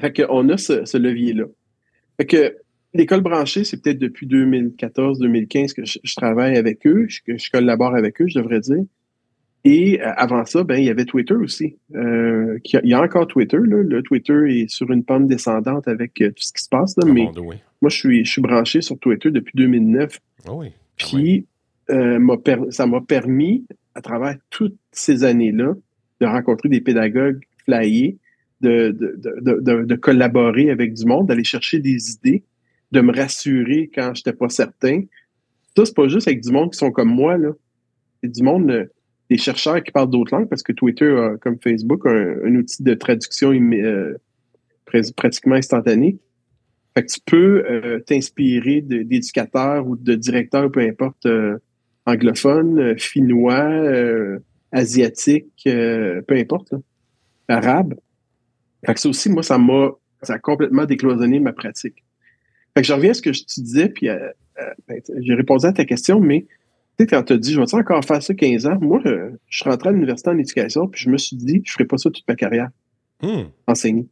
[0.00, 1.44] fait on a ce, levier-là.
[2.16, 2.56] Fait que
[2.94, 8.20] l'école branchée, c'est peut-être depuis 2014-2015 que je, travaille avec eux, que je collabore avec
[8.20, 8.84] eux, je devrais dire.
[9.64, 11.76] Et euh, avant ça, ben, il y avait Twitter aussi.
[11.94, 13.58] Euh, il y a encore Twitter.
[13.58, 13.82] Là.
[13.82, 16.96] Le Twitter est sur une pente descendante avec euh, tout ce qui se passe.
[16.96, 17.28] Là, mais
[17.80, 20.18] moi, je suis, je suis branché sur Twitter depuis 2009.
[20.46, 20.68] Ah oui.
[20.96, 21.46] Puis,
[21.88, 25.74] ça m'a permis, à travers toutes ces années-là,
[26.20, 28.18] de rencontrer des pédagogues flyés,
[28.60, 32.42] de, de, de, collaborer avec du monde, d'aller chercher des idées,
[32.92, 35.02] de me rassurer quand je n'étais pas certain.
[35.76, 37.36] Ça, c'est pas juste avec du monde qui sont comme moi.
[37.36, 37.50] là.
[38.22, 38.88] C'est du monde
[39.30, 42.94] des chercheurs qui parlent d'autres langues parce que Twitter, comme Facebook, a un, outil de
[42.94, 44.16] traduction euh,
[45.16, 46.18] pratiquement instantané.
[46.96, 51.58] Fait que tu peux euh, t'inspirer d'éducateurs ou de directeurs, peu importe, euh,
[52.06, 53.70] anglophones, finnois,
[54.72, 56.72] asiatiques, peu importe,
[57.48, 57.94] arabes.
[58.84, 59.90] Fait que ça aussi, moi, ça m'a
[60.22, 62.02] ça a complètement décloisonné ma pratique.
[62.78, 65.72] Fait que je reviens à ce que je te disais, puis ben, j'ai répondu à
[65.72, 66.46] ta question, mais
[66.96, 69.30] tu sais, quand tu as dit, je vais encore faire ça 15 ans, moi, euh,
[69.48, 71.86] je suis rentré à l'université en éducation, puis je me suis dit, je ne ferai
[71.86, 72.68] pas ça toute ma carrière.
[73.20, 73.46] Hmm.
[73.66, 74.06] Enseigner.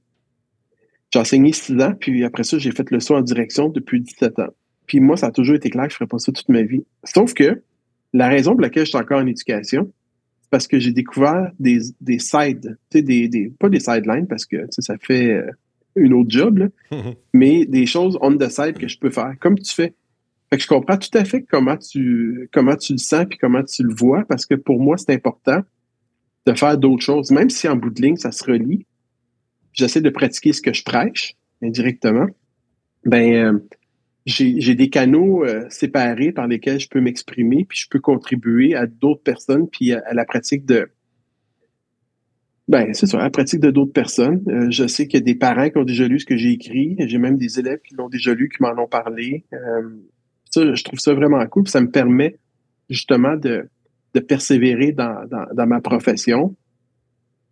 [1.12, 4.40] J'ai enseigné 6 ans, puis après ça, j'ai fait le saut en direction depuis 17
[4.40, 4.48] ans.
[4.88, 6.62] Puis moi, ça a toujours été clair que je ne ferais pas ça toute ma
[6.62, 6.85] vie.
[7.05, 7.62] Sauf que
[8.14, 9.92] la raison pour laquelle je suis encore en éducation,
[10.42, 14.66] c'est parce que j'ai découvert des, des sides, des, des, pas des sidelines, parce que
[14.70, 15.52] ça fait euh,
[15.96, 16.68] une autre job,
[17.32, 19.94] mais des choses on the side que je peux faire, comme tu fais.
[20.50, 23.64] Fait que je comprends tout à fait comment tu, comment tu le sens et comment
[23.64, 25.62] tu le vois, parce que pour moi, c'est important
[26.46, 28.87] de faire d'autres choses, même si en bout de ligne, ça se relie.
[29.72, 32.28] J'essaie de pratiquer ce que je prêche indirectement.
[33.04, 33.59] Ben, euh,
[34.26, 38.87] j'ai des canaux euh, séparés par lesquels je peux m'exprimer, puis je peux contribuer à
[38.87, 40.88] d'autres personnes, puis à, la pratique de,
[42.68, 44.42] ben, c'est ça, la pratique de d'autres personnes.
[44.48, 46.50] Euh, je sais qu'il y a des parents qui ont déjà lu ce que j'ai
[46.50, 46.96] écrit.
[46.98, 49.44] J'ai même des élèves qui l'ont déjà lu, qui m'en ont parlé
[50.64, 51.68] je trouve ça vraiment cool.
[51.68, 52.38] ça me permet
[52.88, 53.68] justement de,
[54.29, 56.57] persévérer dans, ma profession.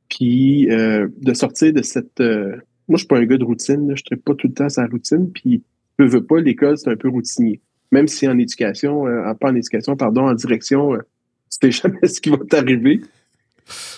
[0.08, 2.20] Puis euh, de sortir de cette.
[2.20, 2.56] Euh,
[2.88, 3.94] moi, je suis pas un gars de routine.
[3.96, 5.30] je ne pas tout le temps sa routine.
[5.32, 5.62] Puis,
[5.98, 7.60] je veux pas, l'école, c'est un peu routinier.
[7.90, 11.02] Même si en éducation, euh, pas en éducation, pardon, en direction, tu
[11.50, 13.00] sais jamais ce qui va t'arriver.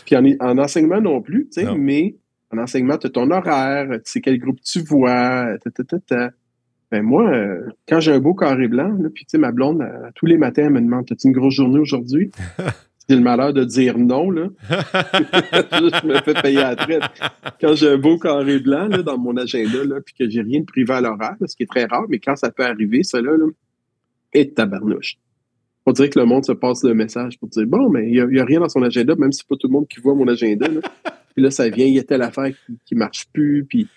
[0.05, 2.17] Puis en, enseignement non plus, tu sais, mais
[2.53, 5.57] en enseignement, tu as ton horaire, tu sais quel groupe tu vois,
[6.93, 10.27] ben moi, euh, quand j'ai un beau carré blanc, puis tu sais, ma blonde, tous
[10.27, 12.31] les matins, elle me demande T'as-tu une grosse journée aujourd'hui?
[13.09, 14.49] J'ai le malheur de dire non, là.
[14.69, 17.03] je me fais payer à la traite.
[17.61, 20.59] Quand j'ai un beau carré blanc là, dans mon agenda, là, puis que j'ai rien
[20.59, 23.21] de privé à l'horaire, ce qui est très rare, mais quand ça peut arriver, ça
[23.21, 23.47] là, là
[24.33, 25.19] et tabarnouche.
[25.87, 28.41] On dirait que le monde se passe le message pour dire Bon, mais il n'y
[28.41, 30.27] a, rien dans son agenda, même si c'est pas tout le monde qui voit mon
[30.27, 30.67] agenda.
[30.69, 30.81] Là.
[31.35, 32.51] puis là, ça vient, il y a telle affaire
[32.87, 33.89] qui, ne marche plus, puis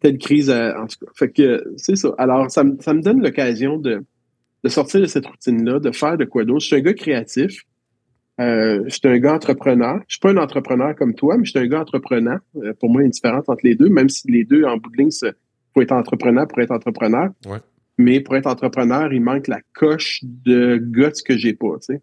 [0.00, 1.12] telle crise, euh, en tout cas.
[1.14, 2.14] Fait que c'est ça.
[2.16, 4.02] Alors, ça, me, ça me donne l'occasion de,
[4.64, 6.60] de, sortir de cette routine-là, de faire de quoi d'autre.
[6.60, 7.64] Je suis un gars créatif.
[8.40, 10.00] Euh, je suis un gars entrepreneur.
[10.08, 12.38] Je suis pas un entrepreneur comme toi, mais je suis un gars entrepreneur.
[12.56, 14.64] Euh, pour moi, il y a une différence entre les deux, même si les deux,
[14.64, 15.10] en bout de ligne,
[15.74, 17.30] faut être entrepreneur pour être entrepreneur.
[17.98, 21.78] Mais pour être entrepreneur, il manque la coche de guts que j'ai pas.
[21.80, 22.02] Tu sais.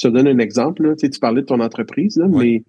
[0.00, 0.82] Je te donne un exemple.
[0.82, 0.94] Là.
[0.94, 2.62] Tu, sais, tu parlais de ton entreprise, là, mais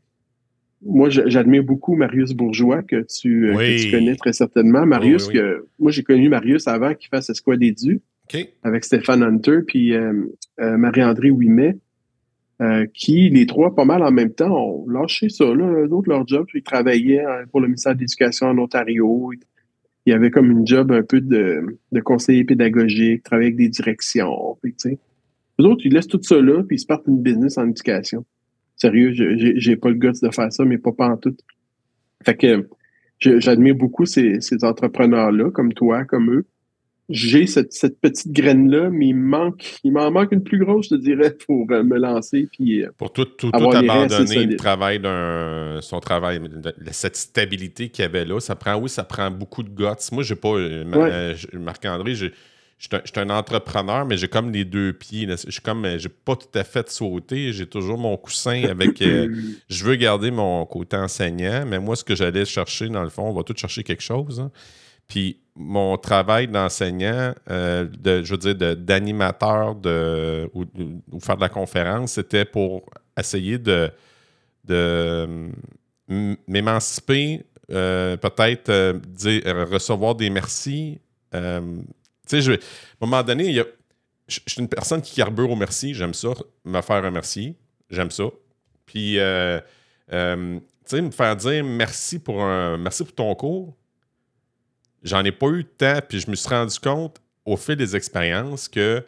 [0.85, 4.85] moi, j'admire beaucoup Marius Bourgeois, que tu, euh, connais très certainement.
[4.85, 8.01] Marius, que moi, j'ai connu Marius avant qu'il fasse Esquad Édu
[8.63, 10.13] avec Stéphane Hunter puis euh,
[10.59, 11.77] euh, Marie-André Ouimet,
[12.93, 15.45] qui, les trois, pas mal en même temps, ont lâché ça.
[15.45, 19.31] Là, autres, leur job, ils travaillaient pour le ministère de l'Éducation en Ontario.
[20.05, 24.57] Il avait comme une job un peu de, de conseiller pédagogique, travailler avec des directions.
[24.61, 27.67] Puis, Eux autres, ils laissent tout ça là, puis ils se partent une business en
[27.67, 28.25] éducation.
[28.75, 31.35] Sérieux, j'ai pas le goût de faire ça, mais pas, pas en tout.
[32.23, 32.67] Fait que
[33.19, 36.45] j'admire beaucoup ces, entrepreneurs-là, comme toi, comme eux.
[37.10, 41.01] J'ai cette, petite graine-là, mais il manque, il m'en manque une plus grosse, je te
[41.01, 42.47] dirais, pour euh, me lancer.
[42.51, 46.41] Puis, euh, pour tout, tout, tout abandonner le travail d'un, son travail,
[46.91, 50.12] cette stabilité qu'il y avait là, ça prend, oui, ça prend beaucoup de guts.
[50.12, 52.15] Moi, j'ai pas, euh, Marc-André,
[52.77, 55.27] je suis un, entrepreneur, mais j'ai comme les deux pieds.
[55.27, 57.53] Je suis comme, j'ai pas tout à fait sauté.
[57.53, 59.01] J'ai toujours mon coussin avec.
[59.01, 59.33] Euh,
[59.69, 63.23] je veux garder mon côté enseignant, mais moi, ce que j'allais chercher, dans le fond,
[63.23, 64.39] on va tout chercher quelque chose.
[64.39, 64.51] Hein.
[65.08, 70.65] Puis mon travail d'enseignant, euh, de, je veux dire, d'animateur de, ou,
[71.19, 72.85] faire de la conférence, c'était pour
[73.17, 73.89] essayer de,
[74.65, 75.49] de
[76.47, 78.71] m'émanciper, euh, peut-être
[79.71, 80.99] recevoir des merci.
[81.31, 81.37] tu
[82.27, 82.58] sais, à un
[83.01, 83.53] moment donné,
[84.27, 85.93] je, suis une personne qui carbure au merci.
[85.93, 86.29] J'aime ça,
[86.63, 87.56] me faire remercier.
[87.89, 88.25] J'aime ça.
[88.85, 89.60] Puis, euh,
[90.12, 93.75] euh, tu sais, me faire dire merci pour, un, merci pour ton cours.
[95.06, 97.95] J'en ai pas eu de temps, puis je me suis rendu compte au fil des
[97.95, 99.06] expériences que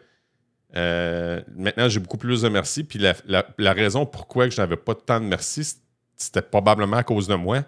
[0.76, 2.84] euh, maintenant j'ai beaucoup plus de merci.
[2.84, 5.76] Puis la, raison pourquoi je n'avais pas tant de merci,
[6.16, 7.64] c'était probablement à cause de moi.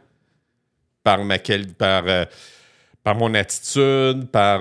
[1.03, 1.39] Par ma
[1.78, 2.05] par,
[3.03, 4.61] par mon attitude, par,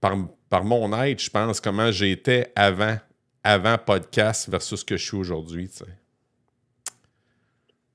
[0.00, 0.16] par
[0.54, 2.96] par mon être, je pense, comment j'étais avant,
[3.42, 5.68] avant podcast versus ce que je suis aujourd'hui.
[5.68, 5.84] Tu sais.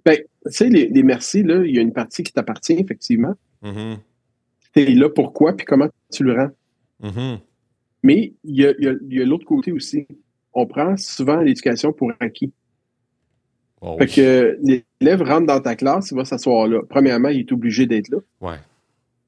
[0.04, 3.34] Ben, tu sais, les, merci, là, il y a une partie qui t'appartient, effectivement.
[3.64, 3.98] Mm-hmm.
[4.74, 6.52] Tu es là pourquoi, puis comment tu le rends.
[7.04, 7.40] Mm-hmm.
[8.04, 10.08] Mais il y a, l'autre côté aussi.
[10.54, 12.52] On prend souvent l'éducation pour acquis.
[13.82, 14.60] Oh fait que
[15.00, 16.82] l'élève rentre dans ta classe, il va s'asseoir là.
[16.90, 18.18] Premièrement, il est obligé d'être là.
[18.42, 18.58] Ouais.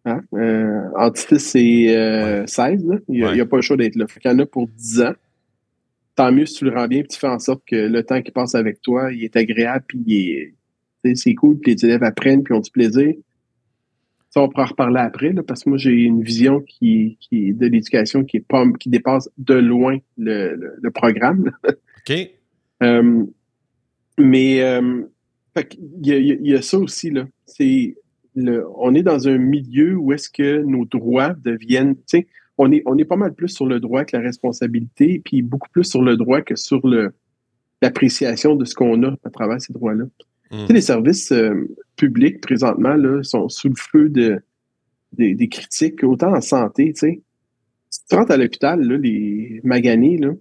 [0.06, 0.22] Hein?
[0.34, 4.08] Euh, entre 6 et 16, euh, il n'y a, pas le choix d'être là.
[4.08, 5.14] Fait qu'il y en a pour 10 ans.
[6.16, 8.22] Tant mieux si tu le rends bien, puis tu fais en sorte que le temps
[8.22, 10.54] qu'il passe avec toi, il est agréable, puis
[11.16, 13.14] c'est cool, puis les élèves apprennent, puis ont du plaisir.
[14.32, 17.68] Ça, on pourra en reparler après, parce que moi, j'ai une vision qui, qui de
[17.68, 21.52] l'éducation qui est pas, qui dépasse de loin le, le, programme.
[21.68, 22.30] OK.
[22.82, 23.26] Euh,
[24.18, 25.04] mais euh,
[25.82, 27.28] il y, a, il y, a ça aussi, là.
[27.46, 27.96] C'est
[28.36, 32.28] on est dans un milieu où est-ce que nos droits deviennent, tu sais,
[32.58, 35.70] on est, on est pas mal plus sur le droit que la responsabilité, puis beaucoup
[35.70, 37.14] plus sur le droit que sur le,
[37.82, 40.06] l'appréciation de ce qu'on a à travers ces droits-là.
[40.52, 40.62] Hmm.
[40.62, 44.41] Tu sais, les services euh, publics, présentement, là, sont sous le feu de,
[45.14, 47.22] des critiques, autant en santé, tu sais.
[47.89, 50.32] Si tu rentres à l'hôpital, là, les maganés, là,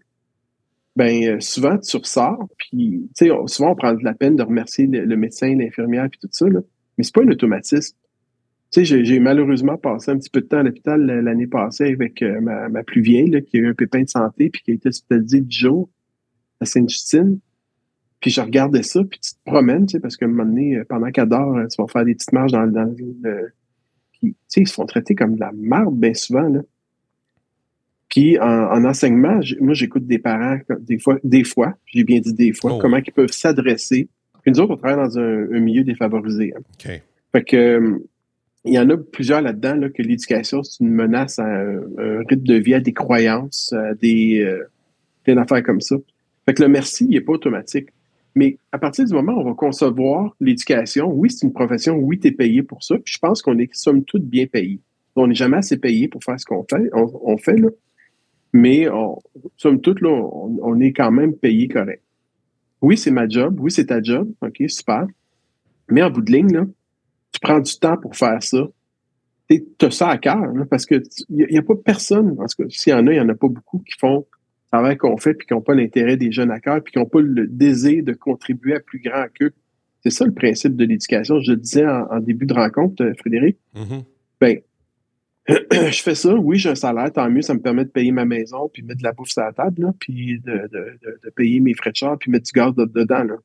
[0.97, 4.43] ben euh, souvent tu ressors, puis tu sais, souvent on prend de la peine de
[4.43, 6.61] remercier le, médecin, l'infirmière, puis tout ça, là.
[6.97, 7.97] Mais c'est pas un automatisme.
[8.71, 12.23] Tu sais, j'ai malheureusement passé un petit peu de temps à l'hôpital l'année passée avec
[12.23, 14.89] euh, ma, plus vieille, qui a eu un pépin de santé, puis qui a été
[14.89, 15.89] hospitalisée 10 jours
[16.61, 17.41] à Sainte-Justine.
[18.21, 20.77] Puis je regardais ça, puis tu te promènes, tu sais, parce qu'à un moment donné,
[20.77, 23.53] euh, pendant qu'elle dort, euh, tu vas faire des petites marches dans, dans le...
[24.21, 26.61] tu sais, ils se font traiter comme de la marde bien souvent, là.
[28.09, 32.53] Puis en, enseignement, moi, j'écoute des parents, des fois, des fois, j'ai bien dit des
[32.53, 32.79] fois, oh.
[32.81, 34.09] comment ils peuvent s'adresser
[34.43, 36.55] puis nous autres, on travaille dans un, milieu défavorisé.
[36.57, 36.61] Hein.
[37.33, 37.99] Fait que euh,
[38.65, 42.45] il y en a plusieurs là-dedans là, que l'éducation, c'est une menace à un, rythme
[42.45, 44.65] de vie, à des croyances, à des euh,
[45.25, 45.97] plein d'affaires comme ça.
[46.47, 47.89] Fait que le merci, il n'est pas automatique.
[48.35, 52.19] Mais à partir du moment où on va concevoir l'éducation, oui, c'est une profession, oui,
[52.19, 52.97] tu es payé pour ça.
[53.05, 54.81] Je pense qu'on est somme toute bien payé.
[55.17, 57.69] On n'est jamais assez payé pour faire ce qu'on fait, on, fait là.
[58.53, 59.19] Mais on,
[59.57, 62.03] somme toute, là, on, est quand même payé correct
[62.83, 65.07] oui, c'est ma job, oui, c'est ta job, OK, super.
[65.89, 66.65] Mais en bout de ligne, là,
[67.33, 68.69] tu prends du temps pour faire ça.
[69.49, 72.93] Tu as ça à cœur, parce que il n'y a, pas personne, parce que s'il
[72.93, 74.27] y en a, il n'y en a pas beaucoup qui font
[74.71, 77.07] travail qu'on fait, puis qui n'ont pas l'intérêt des jeunes à cœur, puis qui n'ont
[77.07, 79.53] pas le désir de contribuer à plus grand qu'eux.
[80.03, 81.41] C'est ça le principe de l'éducation.
[81.41, 83.59] Je le disais en, début de rencontre, euh, Frédéric.
[83.75, 84.05] Mm-hmm.
[84.41, 84.61] Ben,
[85.49, 88.25] je fais ça, oui, j'ai un salaire, tant mieux, ça me permet de payer ma
[88.25, 91.61] maison, puis mettre de la bouffe sur la table, là, puis de, de, de, payer
[91.61, 93.37] mes frais de char, puis mettre du gaz dedans, là,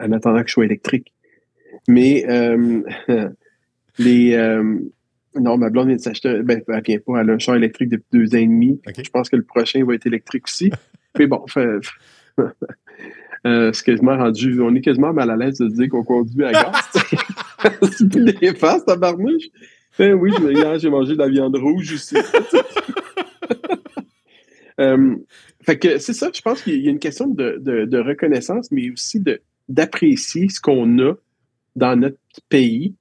[0.00, 1.12] en attendant que je sois électrique.
[1.88, 2.82] Mais euh,
[3.98, 4.34] les...
[4.34, 4.78] Euh,
[5.40, 7.90] non, ma blonde vient de s'acheter, ben, elle vient pas, elle a un char électrique
[7.90, 8.80] depuis deux ans et demi.
[8.86, 10.70] Je pense que le prochain va être électrique aussi.
[11.18, 11.80] Mais bon, fait,
[13.46, 16.44] euh, c'est quasiment rendu, on est quasiment mal à l'aise de se dire qu'on conduit
[16.44, 16.72] à gaz.
[17.92, 19.44] c'est plus des faces, tabarnouche.
[19.98, 22.16] Ben oui, hier, j'ai mangé de la viande rouge aussi.
[24.78, 25.16] euh,
[25.62, 28.90] fait que c'est ça, je pense qu'il y a une question de, de, reconnaissance, mais
[28.90, 29.22] aussi
[29.68, 31.14] d'apprécier ce qu'on a
[31.74, 32.18] dans notre
[32.50, 32.94] pays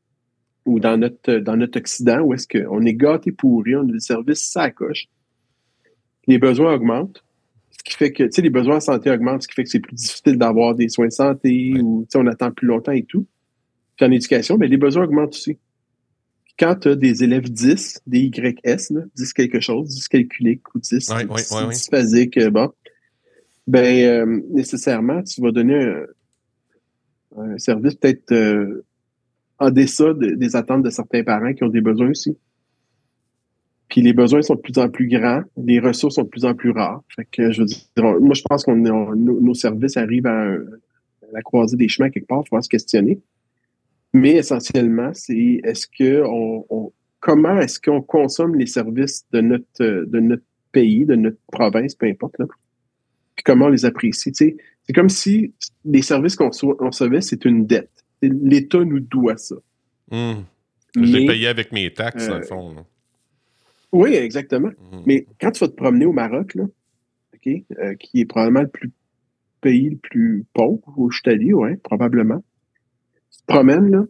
[0.65, 3.99] ou dans notre, dans notre Occident, où est-ce qu'on est gâté pourri, on a des
[3.99, 5.05] services ça coche.
[6.27, 7.23] Les besoins augmentent.
[7.71, 9.69] Ce qui fait que, tu sais, les besoins en santé augmentent, ce qui fait que
[9.69, 12.93] c'est plus difficile d'avoir des soins de santé ou, tu sais, on attend plus longtemps
[12.93, 13.27] et tout.
[13.95, 15.59] Puis en éducation, mais les besoins augmentent aussi
[16.57, 20.79] quand tu as des élèves 10, des YS, là, 10 quelque chose, 10 calculiques ou
[20.79, 21.89] 10, ouais, 10,
[22.37, 22.71] euh, bon,
[23.67, 26.03] ben, euh, nécessairement, tu vas donner
[27.37, 28.85] un, service peut-être euh,
[29.59, 32.37] en deçà des attentes de certains parents qui ont des besoins aussi.
[33.87, 36.55] Puis les besoins sont de plus en plus grands, les ressources sont de plus en
[36.55, 37.03] plus rares.
[37.15, 37.85] Fait que je veux dire,
[38.19, 40.45] moi je pense qu'on nos, services arrivent à,
[41.31, 43.19] la croisée des chemins quelque part, il faut se questionner.
[44.13, 50.19] Mais essentiellement, c'est est-ce que on, comment est-ce qu'on consomme les services de notre de
[50.19, 52.45] notre pays, de notre province, peu importe, là,
[53.35, 54.31] puis comment on les apprécie.
[54.33, 55.53] c'est comme si
[55.83, 58.04] les services qu'on recevait, c'est une dette.
[58.29, 59.55] L'État nous doit ça.
[60.11, 60.33] Mmh.
[60.95, 62.85] Je l'ai payé avec mes taxes, dans le euh, fond.
[63.91, 64.69] Oui, exactement.
[64.69, 64.97] Mmh.
[65.05, 66.65] Mais quand tu vas te promener au Maroc, là,
[67.47, 68.91] euh, qui est probablement le plus
[69.61, 72.43] pays le plus pauvre où je t'ai dit, ouais, probablement.
[73.31, 74.05] Tu te promènes, là,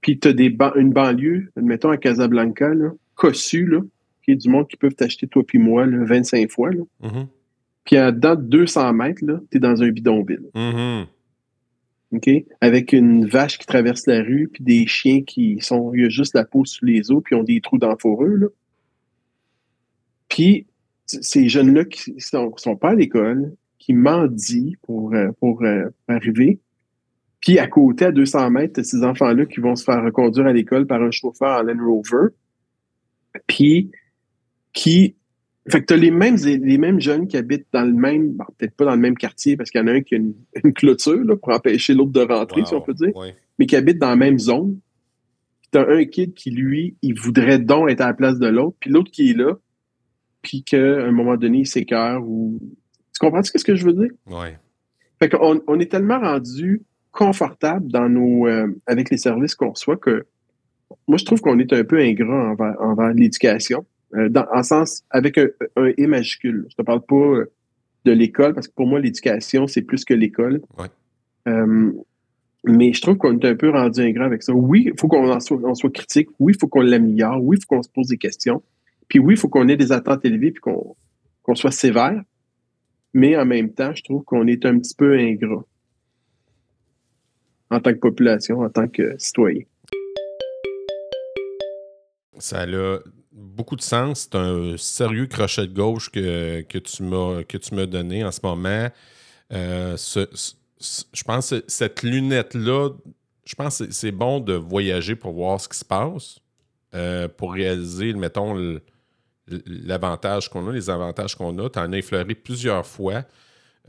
[0.00, 3.80] puis tu as des une banlieue, admettons à Casablanca, là, cossue, là,
[4.22, 6.70] qui est du monde qui peuvent t'acheter toi puis moi là, 25 fois.
[6.70, 6.82] Là.
[7.02, 7.26] Mm-hmm.
[7.84, 9.20] Puis à dans 200 mètres,
[9.50, 10.46] tu es dans un bidonville.
[10.54, 11.06] Mm-hmm.
[12.60, 15.92] Avec une vache qui traverse la rue, puis des chiens qui sont.
[15.94, 18.46] Il y a juste la peau sous les os, puis ont des trous dans Là.
[20.28, 20.66] Puis
[21.06, 26.58] ces jeunes-là qui sont, sont pas à l'école, qui mendient pour, euh, pour euh, arriver.
[27.40, 30.86] Puis à côté, à 200 mètres, ces enfants-là qui vont se faire reconduire à l'école
[30.86, 32.34] par un chauffeur en Land Rover.
[33.46, 33.90] Puis
[34.72, 35.16] qui.
[35.68, 38.76] Fait que tu as les mêmes, les mêmes jeunes qui habitent dans le même, peut-être
[38.76, 40.34] pas dans le même quartier parce qu'il y en a un qui a une,
[40.74, 43.12] clôture là, pour empêcher l'autre de rentrer, si on peut dire,
[43.58, 44.78] mais qui habite dans la même zone.
[45.72, 48.76] Tu as un kid qui, lui, il voudrait donc être à la place de l'autre,
[48.78, 49.54] puis l'autre qui est là,
[50.42, 52.60] puis qu'à un moment donné, il s'écœure ou.
[53.12, 54.10] Tu comprends ce que je veux dire?
[54.28, 54.48] Oui.
[55.18, 59.96] Fait qu'on on est tellement rendu confortable dans nos, euh, avec les services qu'on reçoit
[59.96, 60.26] que
[61.08, 63.84] moi, je trouve qu'on est un peu ingrat envers, l'éducation,
[64.14, 66.66] euh, dans, en sens avec un, un E majuscule.
[66.70, 67.50] Je te parle pas euh,
[68.04, 70.62] de l'école, parce que pour moi, l'éducation, c'est plus que l'école.
[72.64, 74.52] mais je trouve qu'on est un peu rendu ingrat avec ça.
[74.52, 76.28] Oui, il faut qu'on soit, soit critique.
[76.38, 77.42] Oui, il faut qu'on l'améliore.
[77.42, 78.62] Oui, il faut qu'on se pose des questions.
[79.08, 82.20] Puis oui, il faut qu'on ait des attentes élevées puis qu'on soit sévère.
[83.14, 85.64] Mais en même temps, je trouve qu'on est un petit peu ingrat
[87.70, 89.62] en tant que population, en tant que citoyen.
[92.38, 92.66] Ça a
[93.36, 94.28] beaucoup de sens.
[94.30, 98.88] C'est un sérieux crochet de gauche que, que tu m'as donné en ce moment.
[99.52, 102.90] Euh, je pense que cette lunette-là,
[103.44, 106.40] je pense que c'est bon de voyager pour voir ce qui se passe,
[106.94, 108.80] euh, pour réaliser, mettons,
[109.46, 111.70] l'avantage qu'on a, les avantages qu'on a.
[111.70, 113.24] Tu en as effleuré plusieurs fois.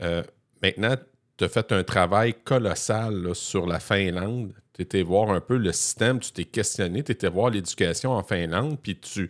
[0.00, 0.22] Euh,
[0.62, 0.94] maintenant,
[1.36, 4.52] tu as fait un travail colossal sur la Finlande.
[4.78, 8.22] Tu étais voir un peu le système, tu t'es questionné, tu étais voir l'éducation en
[8.22, 9.28] Finlande, puis tu,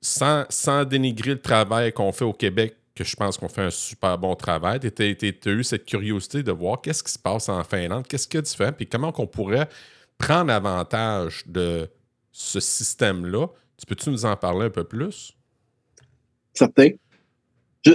[0.00, 3.70] sans, sans dénigrer le travail qu'on fait au Québec, que je pense qu'on fait un
[3.70, 7.62] super bon travail, tu as eu cette curiosité de voir qu'est-ce qui se passe en
[7.62, 9.68] Finlande, qu'est-ce qu'il y a de différent, puis comment qu'on pourrait
[10.18, 11.88] prendre avantage de
[12.32, 13.46] ce système-là.
[13.76, 15.36] Tu peux-tu nous en parler un peu plus?
[16.52, 16.90] Certain.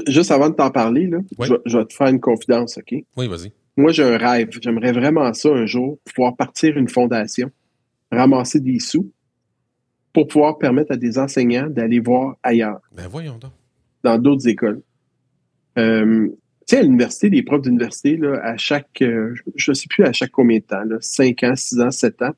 [0.07, 3.03] Juste avant de t'en parler, là, je, vais te faire une confidence, OK?
[3.17, 3.51] Oui, vas-y.
[3.79, 4.49] Moi, j'ai un rêve.
[4.61, 7.49] J'aimerais vraiment ça un jour, pouvoir partir une fondation,
[8.11, 9.09] ramasser des sous
[10.11, 12.81] pour pouvoir permettre à des enseignants d'aller voir ailleurs.
[12.91, 13.53] Ben voyons donc.
[14.03, 14.81] Dans d'autres écoles.
[15.77, 20.03] Euh, tu sais, à l'université, les profs d'université, à chaque, euh, je ne sais plus
[20.03, 22.33] à chaque combien de temps, là, 5 ans, 6 ans, 7 ans,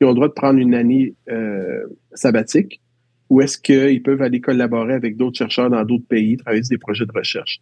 [0.00, 2.80] ils ont le droit de prendre une année euh, sabbatique
[3.28, 6.78] ou est-ce qu'ils peuvent aller collaborer avec d'autres chercheurs dans d'autres pays, travailler sur des
[6.78, 7.60] projets de recherche?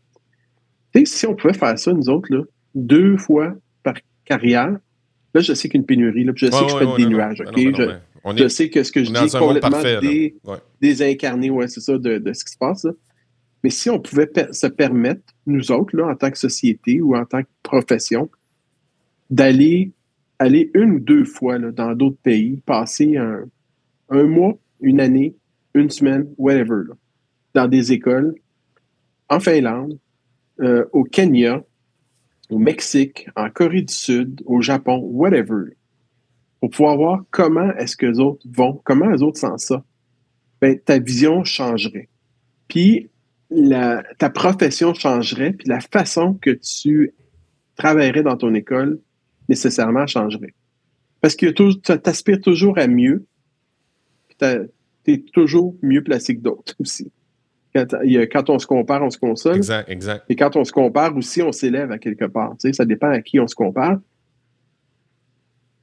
[1.05, 2.43] si on pouvait faire ça, nous autres, là,
[2.79, 4.77] deux fois par carrière,
[5.35, 8.37] là, je sais qu'une pénurie, là, je sais que je fais des nuages, OK?
[8.37, 9.81] je, sais que ce que je dis est complètement
[10.81, 12.87] désincarné, ouais, c'est ça, de, ce qui se passe.
[13.65, 17.25] Mais si on pouvait se permettre, nous autres, là, en tant que société ou en
[17.25, 18.31] tant que profession,
[19.31, 19.93] d'aller
[20.39, 23.45] aller une ou deux fois là, dans d'autres pays, passer un,
[24.09, 25.35] un mois, une année,
[25.75, 26.83] une semaine, whatever,
[27.55, 28.37] dans des écoles,
[29.29, 29.99] en Finlande,
[30.61, 31.63] euh, au Kenya,
[32.51, 35.77] au Mexique, en Corée du Sud, au Japon, whatever,
[36.61, 39.85] pour pouvoir voir comment est-ce que les autres vont, comment les autres sentent ça.
[40.61, 42.09] Ben, ta vision changerait.
[42.69, 43.11] Puis
[43.51, 47.15] la, ta profession changerait, puis la façon que tu
[47.77, 49.01] travaillerais dans ton école
[49.49, 50.55] nécessairement changerait.
[51.21, 53.27] Parce que tu aspires toujours à mieux,
[54.39, 54.47] tu
[55.07, 57.11] es toujours mieux placé que d'autres aussi.
[57.75, 59.57] Quand, on se compare, on se console.
[59.57, 60.25] Exact, exact.
[60.29, 62.55] Et quand on se compare aussi, on s'élève à quelque part.
[62.73, 63.99] ça dépend à qui on se compare.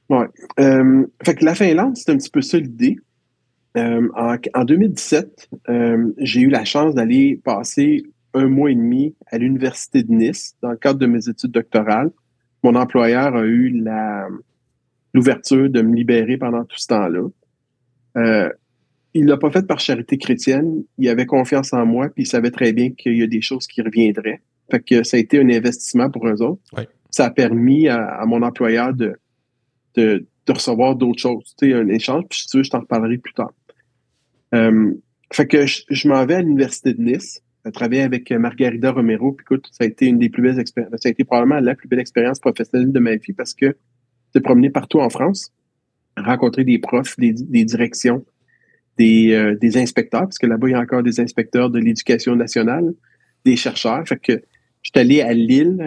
[0.10, 0.28] Ouais.
[0.60, 2.98] Euh, fait que la Finlande, c'est un petit peu ça l'idée.
[3.78, 9.38] Euh, en, 2017, euh, j'ai eu la chance d'aller passer un mois et demi à
[9.38, 12.12] l'Université de Nice dans le cadre de mes études doctorales.
[12.64, 13.84] Mon employeur a eu
[15.14, 18.50] l'ouverture de me libérer pendant tout ce temps-là
[19.16, 20.84] il l'a pas fait par charité chrétienne.
[20.98, 23.66] Il avait confiance en moi, puis il savait très bien qu'il y a des choses
[23.66, 24.42] qui reviendraient.
[24.70, 26.62] Fait que ça a été un investissement pour eux autres.
[27.10, 29.16] Ça a permis à, mon employeur de,
[29.96, 31.56] de, de recevoir d'autres choses.
[31.58, 33.54] Tu sais, un échange, puis si tu veux, je t'en reparlerai plus tard.
[34.54, 34.94] Euh,
[35.34, 39.32] fait que je, m'en vais à l'Université de Nice, à travailler avec Margarida Romero.
[39.32, 40.94] Puis écoute, ça a été une des plus belles expériences.
[41.02, 43.76] Ça a été probablement la plus belle expérience professionnelle de ma vie parce que
[44.34, 45.54] j'ai promené partout en France,
[46.18, 48.26] rencontrer des profs, des, directions,
[48.98, 52.36] des, euh, des inspecteurs, parce que là-bas, il y a encore des inspecteurs de l'éducation
[52.36, 52.94] nationale,
[53.44, 54.08] des chercheurs.
[54.08, 54.42] Fait que
[54.86, 55.82] je suis allé à Lille,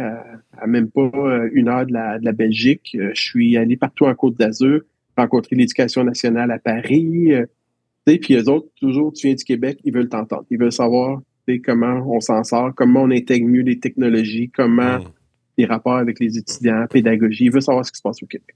[0.58, 2.96] à, même pas euh, une heure de la, de la Belgique.
[2.98, 4.80] Euh, je suis allé partout en Côte d'Azur,
[5.16, 7.32] rencontrer l'éducation nationale à Paris.
[7.32, 7.46] Euh,
[8.04, 10.44] puis les autres, toujours, tu viens du Québec, ils veulent t'entendre.
[10.50, 11.20] Ils veulent savoir
[11.64, 15.04] comment on s'en sort, comment on intègre mieux les technologies, comment mmh.
[15.58, 17.44] les rapports avec les étudiants, pédagogie.
[17.44, 18.54] Ils veulent savoir ce qui se passe au Québec.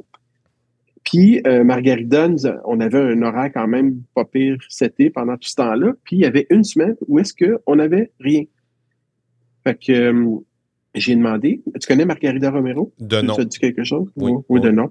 [1.04, 2.28] Puis, euh, Margarida,
[2.64, 5.92] on avait un horaire quand même pas pire cet été pendant tout ce temps-là.
[6.04, 8.44] Puis, il y avait une semaine où est-ce qu'on n'avait rien.
[9.64, 10.36] Fait que euh,
[10.94, 12.92] j'ai demandé, tu connais Margarida Romero?
[12.98, 13.34] De nom.
[13.34, 14.08] Tu as dit quelque chose?
[14.16, 14.90] Oui, oui, de nom?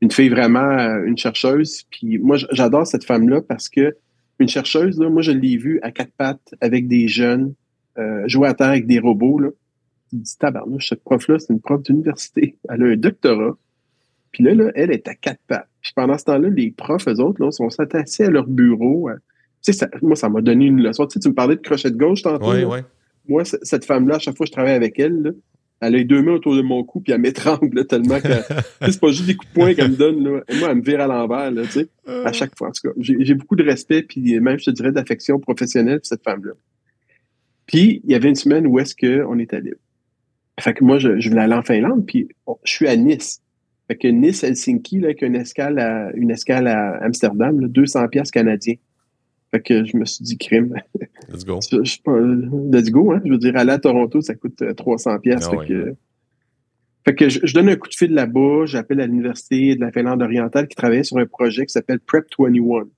[0.00, 1.84] Une fille vraiment, euh, une chercheuse.
[1.90, 3.96] Puis moi, j'adore cette femme-là parce que
[4.38, 7.54] une chercheuse, là, moi, je l'ai vue à quatre pattes avec des jeunes,
[7.98, 9.38] euh, jouer à terre avec des robots.
[9.38, 9.50] Là.
[10.12, 12.56] Je dis, tabarnouche, cette prof-là, c'est une prof d'université.
[12.68, 13.56] Elle a un doctorat.
[14.32, 15.68] Puis là, là, elle est à quatre pattes.
[15.80, 19.10] Puis pendant ce temps-là, les profs, eux autres, là, sont s'attassés à leur bureau.
[19.64, 21.06] Tu sais, moi, ça m'a donné une leçon.
[21.06, 22.52] Tu, sais, tu me parlais de crochet de gauche tantôt.
[22.52, 22.78] Oui, oui
[23.28, 25.34] moi, cette femme-là, à chaque fois que je travaille avec elle,
[25.80, 28.28] elle a les deux mains autour de mon cou, puis elle m'étrangle tellement que
[28.90, 30.24] c'est pas juste des coups de poing qu'elle me donne.
[30.24, 30.42] Là.
[30.58, 32.68] Moi, elle me vire à l'envers, tu sais, à chaque fois.
[32.68, 36.06] En tout cas, j'ai beaucoup de respect, puis même, je te dirais, d'affection professionnelle pour
[36.06, 36.52] cette femme-là.
[37.66, 39.76] Puis, il y avait une semaine où est-ce qu'on était libre.
[40.58, 42.28] Fait que moi, je, voulais aller en Finlande, puis
[42.64, 43.40] je suis à Nice.
[43.88, 48.30] Fait que Nice-Helsinki, là, avec une escale à, une escale à Amsterdam, là, 200 pièces
[48.30, 48.74] canadiens.
[49.50, 50.74] Fait que je me suis dit, crime.
[51.30, 51.58] Let's go.
[51.70, 53.22] je, je, let's go, hein.
[53.24, 55.48] Je veux dire, aller à Toronto, ça coûte 300 euh, pièces.
[55.50, 55.94] Ah fait, que,
[57.06, 58.66] fait que je, donne un coup de fil là-bas.
[58.66, 62.26] J'appelle à l'Université de la Finlande orientale qui travaille sur un projet qui s'appelle Prep
[62.38, 62.88] 21,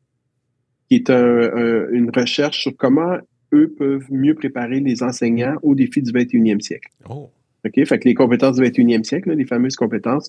[0.88, 3.16] qui est un, une recherche sur comment
[3.52, 6.90] eux peuvent mieux préparer les enseignants aux défis du 21e siècle.
[7.08, 7.30] Oh.
[7.64, 7.84] OK?
[7.84, 10.28] Fait que les compétences du 21e siècle, les fameuses compétences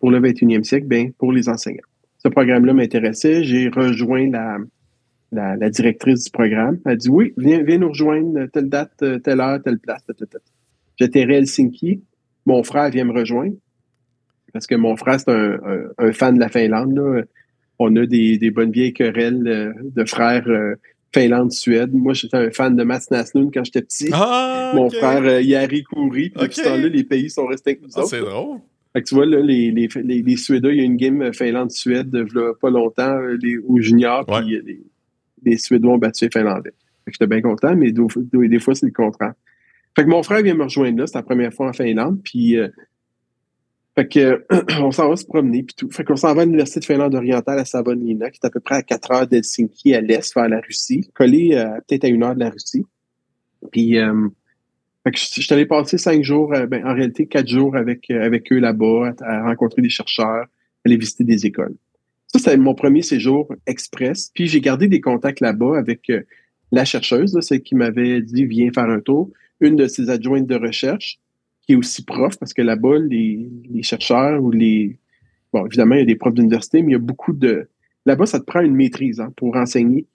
[0.00, 1.82] pour le 21e siècle, ben, pour les enseignants.
[2.18, 3.44] Ce programme-là m'intéressait.
[3.44, 4.58] J'ai rejoint la,
[5.32, 6.78] la, directrice du programme.
[6.84, 10.04] Elle dit oui, viens, viens nous rejoindre telle date, euh, telle heure, telle place.
[10.98, 12.02] J'atterris à Helsinki.
[12.46, 13.54] Mon frère vient me rejoindre
[14.52, 17.26] parce que mon frère, c'est un, fan de la Finlande.
[17.78, 20.74] On a des, bonnes vieilles querelles euh, de frères euh,
[21.14, 21.92] Finlande-Suède.
[21.92, 24.08] Moi, j'étais un fan de Mats Naslund quand j'étais petit.
[24.12, 26.30] Ah, mon frère Yari Kouri.
[26.30, 28.58] Puis ce temps-là, les pays sont restés avec nous ah, C'est drôle.
[28.92, 29.88] Fait que tu vois, là, les, les,
[30.22, 32.10] les, Suédois, il y a une game Finlande-Suède,
[32.60, 34.82] pas longtemps, les, aux juniors, puis
[35.44, 36.72] les Suédois ont battu les Finlandais.
[37.12, 39.34] J'étais bien content, mais des, fois, c'est le contraire.
[39.96, 42.56] Fait que mon frère vient me rejoindre là, c'est la première fois en Finlande, puis
[42.56, 42.68] euh,
[43.96, 44.44] fait que
[44.80, 45.90] on s'en va se promener puis tout.
[45.90, 48.60] Fait qu'on s'en va à l'Université de Finlande orientale à Savonlinna, qui est à peu
[48.60, 52.22] près à 4 heures d'Helsinki à l'est vers la Russie, collé euh, peut-être à une
[52.22, 52.84] heure de la Russie.
[53.72, 54.28] Puis euh,
[55.08, 58.52] fait que je, suis allé passer cinq jours, ben, en réalité quatre jours avec, avec
[58.52, 60.46] eux là-bas, à, rencontrer des chercheurs,
[60.84, 61.74] aller visiter des écoles.
[62.26, 64.30] Ça, c'était mon premier séjour express.
[64.34, 66.22] Puis j'ai gardé des contacts là-bas avec euh,
[66.72, 69.30] la chercheuse, celle qui m'avait dit viens faire un tour,
[69.60, 71.18] une de ses adjointes de recherche,
[71.62, 73.48] qui est aussi prof, parce que là-bas, les,
[73.82, 74.98] chercheurs ou les.
[75.54, 77.68] Bon, évidemment, il y a des profs d'université, mais il y a beaucoup de.
[78.04, 80.06] Là-bas, ça te prend une maîtrise hein, pour enseigner.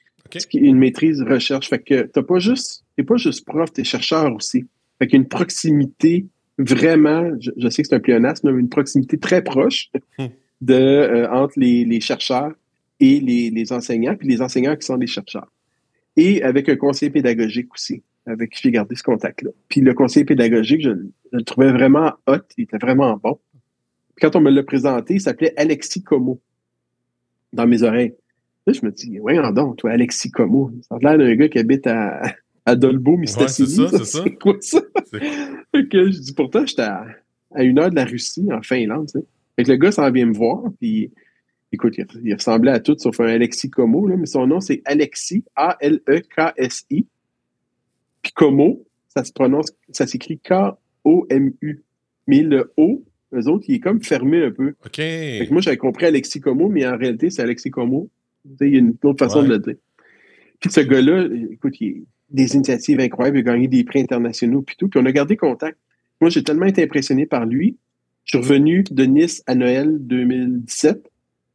[0.54, 1.70] Une maîtrise recherche.
[1.70, 2.86] Fait que t'as pas juste.
[2.96, 4.68] T'es pas juste prof, t'es chercheur aussi.
[5.04, 6.28] Fait qu'il y a une proximité
[6.58, 9.90] vraiment, je, sais que c'est un pléonasme, mais une proximité très proche.
[10.18, 10.30] Hum
[10.64, 12.54] de, euh, entre les, chercheurs
[13.00, 15.52] et les, enseignants, puis les enseignants qui sont des chercheurs.
[16.16, 19.52] Et avec un conseiller pédagogique aussi, avec qui j'ai gardé ce contact-là.
[19.68, 20.92] Puis le conseiller pédagogique, je,
[21.32, 23.40] le trouvais vraiment hot, il était vraiment bon.
[24.22, 26.40] quand on me l'a présenté, il s'appelait Alexis Como,
[27.52, 28.14] dans mes oreilles.
[28.66, 31.60] Là, je me dis, ouais, donc, toi, Alexis Como, ça a l'air d'un gars qui
[31.60, 32.22] habite à,
[32.66, 33.80] à Dolbeau, Mistassini.
[33.80, 34.30] Ouais, c'est ça, c'est ça.
[34.42, 34.82] quoi ça?
[34.82, 34.92] que
[36.12, 37.06] je dis, pourtant, j'étais à,
[37.52, 39.26] à, une heure de la Russie, en Finlande, tu sais.
[39.56, 41.12] Fait que le gars s'en vient me voir, puis
[41.74, 45.44] écoute, il, ressemblait à tout sauf un Alexis Como, là, mais son nom, c'est Alexis,
[45.56, 47.06] A-L-E-K-S-I.
[48.22, 51.84] Puis Como, ça se prononce, ça s'écrit K-O-M-U.
[52.28, 53.04] Mais le O,
[53.34, 54.76] eux autres, il est comme fermé un peu.
[54.86, 54.96] OK.
[54.96, 58.10] Fait que moi, j'avais compris Alexis Como, mais en réalité, c'est Alexis Como.
[58.62, 59.76] Il y a une autre façon de le dire.
[60.60, 62.02] Puis ce gars-là, écoute, il a
[62.34, 64.90] des initiatives incroyables, il a gagné des prix internationaux, puis tout.
[64.90, 65.78] Puis on a gardé contact.
[66.20, 67.78] Moi, j'ai tellement été impressionné par lui
[68.26, 71.10] je suis revenu de Nice à Noël 2017.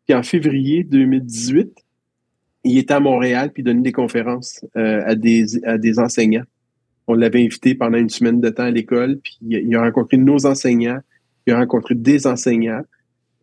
[0.07, 1.85] Puis en février 2018,
[2.65, 6.45] il était à Montréal puis donnait des conférences euh, à, des, à des enseignants.
[7.07, 10.45] On l'avait invité pendant une semaine de temps à l'école, puis il a rencontré nos
[10.45, 11.01] enseignants,
[11.47, 12.83] il a rencontré des enseignants.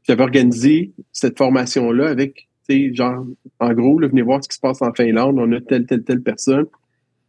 [0.04, 3.26] J'avais organisé cette formation-là avec, tu sais, genre,
[3.60, 6.04] en gros, là, venez voir ce qui se passe en Finlande, on a telle, telle,
[6.04, 6.68] telle personne.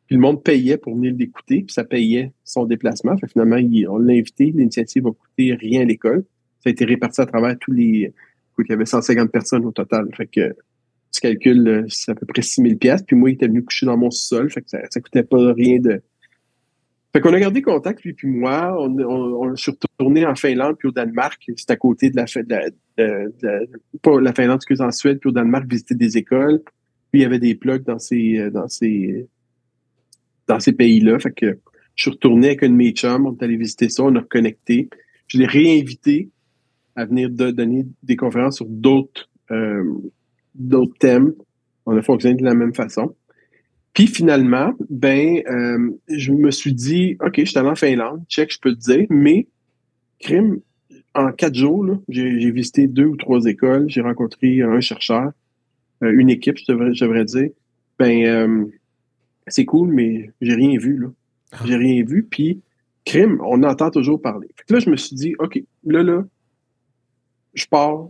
[0.07, 3.16] Puis le monde payait pour venir l'écouter, puis ça payait son déplacement.
[3.16, 3.57] Fait finalement,
[3.88, 6.24] on l'a invité, l'initiative va coûter rien à l'école.
[6.61, 8.12] Ça a été réparti à travers tous les.
[8.59, 10.09] Il y avait 150 personnes au total.
[10.16, 10.54] Fait que
[11.12, 13.02] tu calcules, c'est à peu près 6000 pièces.
[13.02, 14.50] Puis moi, il était venu coucher dans mon sol.
[14.50, 16.00] Fait que ça, ça coûtait pas rien de.
[17.12, 18.76] Fait qu'on a gardé contact, lui puis moi.
[18.78, 21.42] On, on, suis retourné en Finlande puis au Danemark.
[21.57, 25.30] C'est à côté de la, de, de, de, pas la Finlande, excuse, en Suède puis
[25.30, 26.62] au Danemark, visiter des écoles.
[27.11, 29.28] Puis il y avait des plugs dans ces, dans ces,
[30.49, 31.18] dans ces pays-là.
[31.18, 31.59] Fait que
[31.94, 34.88] je suis retourné avec un de on est allé visiter ça, on a reconnecté.
[35.28, 36.28] Je l'ai réinvité
[36.94, 39.84] à venir donner des conférences sur d'autres euh,
[40.55, 41.34] d'autres thèmes.
[41.84, 43.14] On a fonctionné de la même façon.
[43.92, 48.53] Puis finalement, ben, euh, je me suis dit, OK, je suis allé en Finlande, check,
[48.53, 49.47] je peux te dire, mais
[50.18, 50.61] crime,
[51.14, 55.30] en quatre jours, j'ai visité deux ou trois écoles, j'ai rencontré un chercheur,
[56.03, 57.49] euh, une équipe, je devrais, je devrais dire.
[57.99, 58.68] Ben,
[59.47, 61.09] c'est cool, mais j'ai rien vu, là.
[61.53, 61.59] Ah.
[61.64, 62.24] J'ai rien vu.
[62.24, 62.61] Puis,
[63.05, 64.49] crime, on entend toujours parler.
[64.57, 66.24] Fait que là, je me suis dit, OK, là, là,
[67.55, 68.09] je pars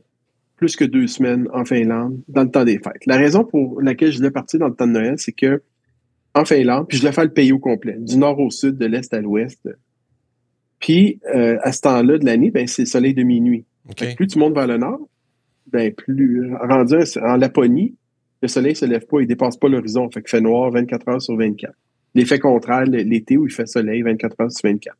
[0.57, 3.05] plus que deux semaines en Finlande dans le temps des fêtes.
[3.07, 5.63] La raison pour laquelle je voulais partir dans le temps de Noël, c'est que
[6.35, 8.87] en Finlande, puis je voulais faire le pays au complet, du nord au sud, de
[8.87, 9.69] l'est à l'ouest.
[10.79, 13.65] Puis, euh, à ce temps-là de l'année, ben, c'est le soleil de minuit.
[14.17, 15.09] Plus tu montes vers le nord,
[15.67, 17.95] ben, plus rendu en Laponie,
[18.47, 20.09] le soleil ne se lève pas, il ne dépasse pas l'horizon.
[20.11, 21.75] Fait qu'il fait noir 24 heures sur 24.
[22.15, 24.97] L'effet contraire, l'été où il fait soleil 24 heures sur 24.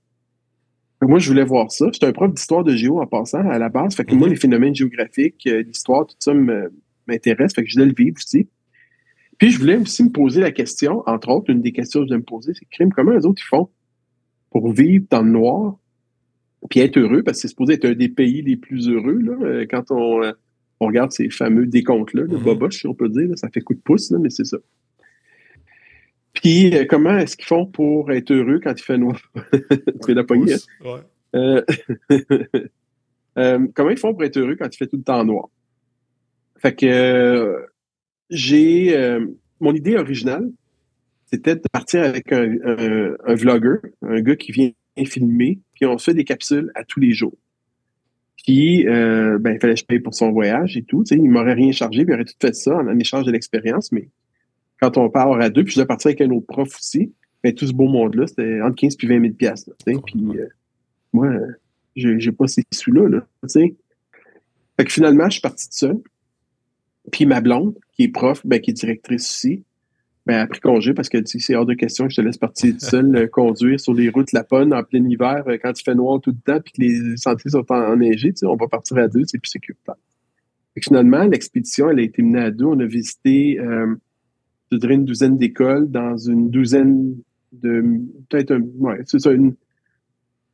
[1.03, 1.87] moi, je voulais voir ça.
[1.93, 3.95] J'étais un prof d'histoire de géo en passant à la base.
[3.95, 4.35] Fait que moi, mhm.
[4.35, 6.35] les phénomènes géographiques, euh, l'histoire, tout ça
[7.07, 7.55] m'intéresse.
[7.55, 8.49] Fait que je voulais le vivre aussi.
[9.39, 12.09] Puis je voulais aussi me poser la question, entre autres, une des questions que je
[12.09, 13.69] voulais me poser, c'est crime, comment les autres ils font
[14.51, 15.77] pour vivre dans le noir
[16.71, 19.37] puis être heureux, parce que c'est supposé être un des pays les plus heureux là,
[19.43, 20.33] euh, quand on, euh,
[20.81, 23.81] on regarde ces fameux décomptes-là, le mm si on peut dire, ça fait coup de
[23.81, 24.59] pouce, mais c'est ça.
[26.35, 29.19] Puis, euh, comment est-ce qu'ils font pour être heureux quand il fait noir?
[30.01, 30.55] c'est la poignée.
[30.85, 31.01] Hein?
[31.35, 31.63] Euh,
[33.39, 35.49] euh, comment ils font pour être heureux quand il fait tout le temps noir?
[36.59, 37.67] Fait que
[38.31, 39.19] j'ai.
[39.61, 40.51] mon idée originale,
[41.27, 44.71] c'était de partir avec un, un, un vlogger, un gars qui vient
[45.05, 47.37] filmer, puis on se fait des capsules à tous les jours.
[48.47, 51.03] Puis, euh, ben, il fallait que je paye pour son voyage et tout.
[51.03, 53.33] Tu sais, il m'aurait rien chargé, puis il aurait tout fait ça en, échange de
[53.33, 53.91] l'expérience.
[53.91, 54.09] Mais
[54.81, 57.53] quand on part à deux, puis je dois partir avec un autre prof aussi, ben,
[57.53, 59.71] tout ce beau monde-là, c'était entre 15 et 20 000 piastres.
[59.85, 60.47] Tu sais, puis euh,
[61.13, 61.29] moi,
[61.97, 63.09] j'ai, pas ces sous-là.
[63.09, 63.75] Là, tu sais.
[64.87, 65.99] Finalement, je suis parti de seul.
[67.11, 69.65] Puis ma blonde, qui est prof, ben, qui est directrice aussi,
[70.27, 72.37] ben, elle a pris congé parce que c'est hors de question que je te laisse
[72.37, 75.95] partir seul euh, conduire sur les routes Lapone en plein hiver euh, quand il fait
[75.95, 78.33] noir tout le temps puis que les sentiers sont enneigés.
[78.33, 79.95] Tu sais, on va partir à deux, c'est plus sécuritaire.
[80.81, 82.65] finalement, l'expédition, elle a été menée à deux.
[82.65, 83.95] On a visité, euh,
[84.73, 87.15] je dirais, une douzaine d'écoles dans une douzaine
[87.53, 87.85] de.
[88.29, 88.63] Peut-être un.
[88.79, 89.25] Ouais, c'est.
[89.27, 89.55] Une,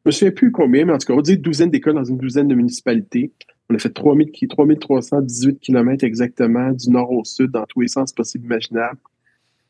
[0.05, 2.19] je me souviens plus combien, mais en tout cas, on une douzaine d'écoles dans une
[2.19, 3.33] douzaine de municipalités.
[3.71, 4.33] On a fait 3000,
[4.79, 8.99] 3318 km exactement du nord au sud dans tous les sens possibles imaginables.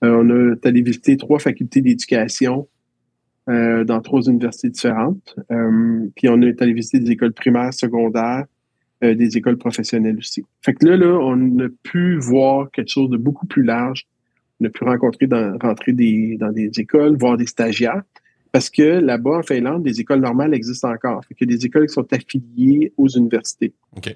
[0.05, 2.69] Euh, on a allé visiter trois facultés d'éducation
[3.49, 5.37] euh, dans trois universités différentes.
[5.51, 8.45] Euh, puis on est allé visiter des écoles primaires, secondaires,
[9.03, 10.45] des écoles professionnelles aussi.
[10.61, 14.07] Fait que là, là, on a pu voir quelque chose de beaucoup plus large.
[14.61, 18.03] On a pu rencontrer dans, rentrer des, dans des écoles, voir des stagiaires.
[18.53, 21.25] Parce que là-bas, en Finlande, des écoles normales existent encore.
[21.25, 23.73] Fait que des écoles qui sont affiliées aux universités.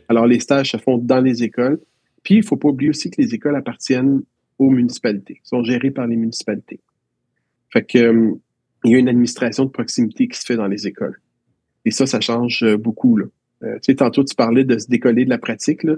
[0.09, 1.81] Alors, les stages se font dans les écoles.
[2.23, 4.23] Puis, il faut pas oublier aussi que les écoles appartiennent
[4.59, 6.81] aux municipalités, sont gérés par les municipalités.
[7.73, 8.35] Fait que euh,
[8.85, 11.21] il y a une administration de proximité qui se fait dans les écoles.
[11.85, 13.17] Et ça, ça change euh, beaucoup.
[13.17, 13.27] Là.
[13.63, 15.83] Euh, tu sais, tantôt, tu parlais de se décoller de la pratique.
[15.83, 15.95] Là.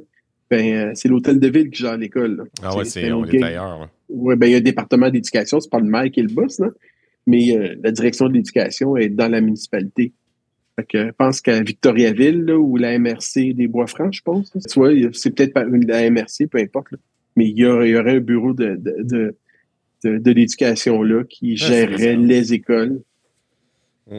[0.51, 2.49] Ben, c'est l'hôtel de ville qui gère l'école.
[2.63, 3.91] Ah ouais, c'est on est ailleurs.
[4.09, 6.33] Oui, ben, il y a un département d'éducation, c'est pas le maire qui est le
[6.33, 6.71] boss, là,
[7.27, 10.15] mais la direction de l'éducation est dans la municipalité.
[10.77, 14.51] Fait que, je pense qu'à Victoriaville, là, ou la MRC des Bois-Francs, je pense.
[14.75, 16.93] Vois, c'est peut-être la MRC, peu importe.
[16.93, 16.99] Là
[17.39, 19.37] mais il y, aurait, un bureau de, de,
[20.03, 23.01] de, l'éducation là qui gérerait les écoles.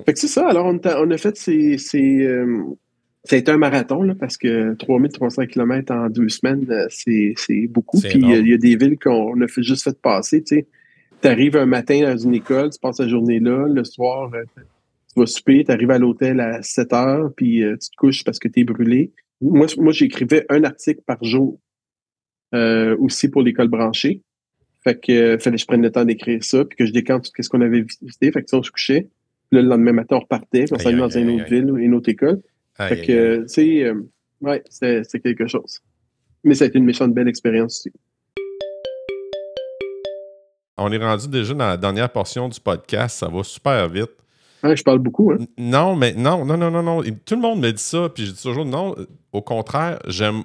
[0.05, 0.47] Fait que c'est ça.
[0.47, 1.77] Alors, on a, fait ces.
[1.77, 2.63] ces euh,
[3.29, 7.99] été un marathon là, parce que 3300 km en deux semaines, euh, c'est beaucoup.
[7.99, 10.41] Puis il y, a des villes qu'on a fait, juste fait passer.
[10.41, 10.63] Tu
[11.23, 15.19] arrives un matin dans une école, tu passes la journée là, le soir, euh, tu
[15.19, 18.47] vas souper, tu arrives à l'hôtel à 7 heures, puis tu te couches parce que
[18.47, 19.11] tu es brûlé.
[19.41, 21.59] Moi, moi j'écrivais un article par jour
[22.53, 24.21] euh, aussi pour l'école branchée.
[24.83, 27.25] Fait que euh, fallait que je prenne le temps d'écrire ça, puis que je décante
[27.25, 28.31] tout ce qu'on avait visité.
[28.31, 29.09] Fait que ça, on se couchait.
[29.49, 31.77] Puis là, le lendemain matin, on repartait, puis on s'allait dans une autre ville ou
[31.77, 32.41] une autre école.
[32.77, 34.01] fait que, tu sais, euh,
[34.41, 35.79] Oui, c'est quelque chose.
[36.43, 37.91] Mais ça a été une méchante belle expérience aussi.
[40.77, 43.17] On est rendu déjà dans la dernière portion du podcast.
[43.17, 44.11] Ça va super vite.
[44.63, 45.31] je parle beaucoup.
[45.31, 45.39] Hein?
[45.57, 47.01] Non, mais non, non, non, non, non.
[47.25, 48.95] Tout le monde me dit ça, puis je dis toujours non.
[49.33, 50.43] Au contraire, j'aime.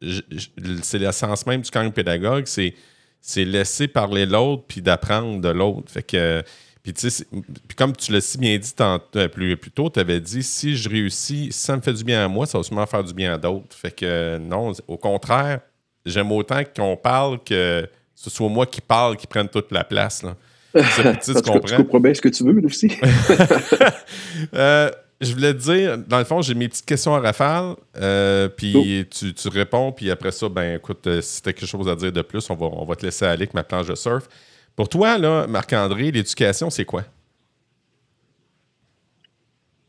[0.00, 5.90] C'est l'essence même du camp pédagogue, c'est laisser parler l'autre puis d'apprendre de l'autre.
[5.90, 6.42] Fait que.
[6.82, 10.42] Puis, puis comme tu l'as si bien dit euh, plus, plus tôt, tu avais dit
[10.42, 13.12] si je réussis, ça me fait du bien à moi, ça va sûrement faire du
[13.12, 13.76] bien à d'autres.
[13.76, 15.60] Fait que non, au contraire,
[16.06, 20.22] j'aime autant qu'on parle que ce soit moi qui parle, qui prenne toute la place.
[20.22, 20.36] Là.
[20.74, 22.00] tu, comprends?
[22.00, 22.88] bien ce que tu veux, aussi.
[24.54, 24.90] Euh,
[25.20, 29.04] je voulais te dire, dans le fond, j'ai mes petites questions à rafale, euh, puis
[29.10, 31.96] tu, tu, réponds, puis après ça, ben écoute, euh, si tu as quelque chose à
[31.96, 34.28] dire de plus, on va, on va te laisser aller avec ma planche de surf.
[34.76, 37.04] Pour toi, là, Marc-André, l'éducation, c'est quoi?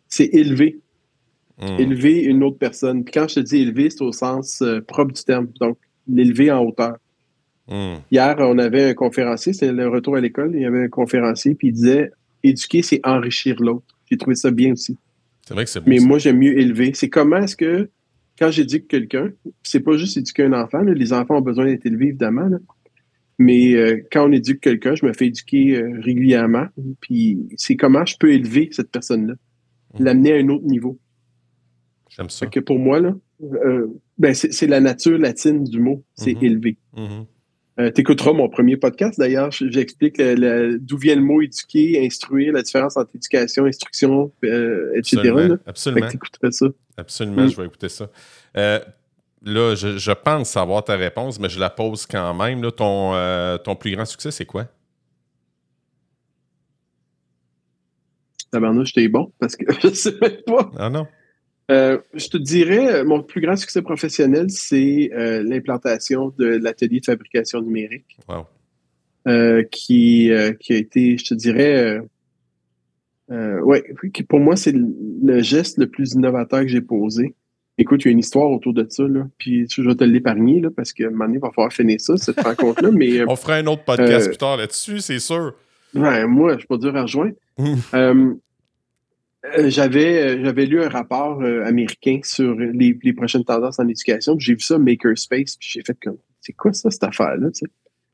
[0.08, 0.80] C'est élever.
[1.60, 1.80] Hmm.
[1.80, 3.04] Élever une autre personne.
[3.04, 5.48] Puis quand je te dis élever, c'est au sens propre du terme.
[5.60, 5.78] Donc,
[6.08, 6.98] l'élever en hauteur.
[7.68, 7.98] Hmm.
[8.10, 11.54] Hier, on avait un conférencier, c'est le retour à l'école, il y avait un conférencier,
[11.54, 12.10] puis il disait
[12.42, 13.86] éduquer, c'est enrichir l'autre.
[14.10, 14.98] J'ai trouvé ça bien aussi.
[15.50, 16.92] C'est vrai que c'est Mais moi, j'aime mieux élever.
[16.94, 17.90] C'est comment est-ce que,
[18.38, 19.32] quand j'éduque quelqu'un,
[19.64, 22.48] c'est pas juste éduquer un enfant, les enfants ont besoin d'être élevés, évidemment,
[23.40, 26.68] mais euh, quand on éduque quelqu'un, je me fais éduquer euh, régulièrement,
[27.02, 29.34] puis c'est comment je peux élever cette personne-là,
[29.96, 30.04] hmm.
[30.04, 31.00] l'amener à un autre niveau.
[32.10, 32.46] J'aime ça.
[32.46, 33.88] que pour moi, là, euh,
[34.20, 36.46] ben c'est la nature latine du mot, c'est hmm.
[36.46, 36.78] élever.
[36.96, 37.24] Hmm.
[37.80, 39.52] Euh, tu écouteras mon premier podcast d'ailleurs.
[39.52, 45.18] J'explique d'où vient le mot éduquer, instruire, la différence entre éducation, instruction, euh, etc.
[45.20, 45.58] Absolument.
[45.66, 46.52] Absolument.
[46.52, 46.66] ça.
[46.98, 47.50] Absolument, mm.
[47.50, 48.10] je vais écouter ça.
[48.58, 48.80] Euh,
[49.44, 52.62] là, je, pense savoir ta réponse, mais je la pose quand même.
[52.62, 53.14] Là, ton,
[53.64, 54.68] ton plus grand succès, c'est quoi?
[58.52, 60.72] Tabarnouche, t'es bon parce que je sais même pas.
[60.78, 61.08] Ah non.
[61.70, 67.00] Euh, je te dirais, euh, mon plus grand succès professionnel, c'est euh, l'implantation de l'atelier
[67.00, 68.18] de fabrication numérique.
[69.72, 72.02] qui, qui a été, je te dirais,
[73.30, 73.84] ouais,
[74.28, 77.36] pour moi, c'est le, geste le plus innovateur que j'ai posé.
[77.78, 80.60] Écoute, il y a une histoire autour de ça, là, puis je vais te l'épargner,
[80.60, 82.90] là, parce que un moment donné, il va falloir finir ça, cette rencontre-là.
[82.92, 85.54] Mais, On fera un autre podcast plus tard là-dessus, c'est sûr.
[85.94, 87.36] Ouais, moi, je suis pas dur à rejoindre.
[87.94, 88.34] Euh,
[89.46, 94.38] euh, j'avais lu un rapport euh, américain sur les, prochaines tendances en éducation.
[94.38, 97.50] J'ai vu ça Makerspace, puis j'ai fait comme c'est quoi ça cette affaire là,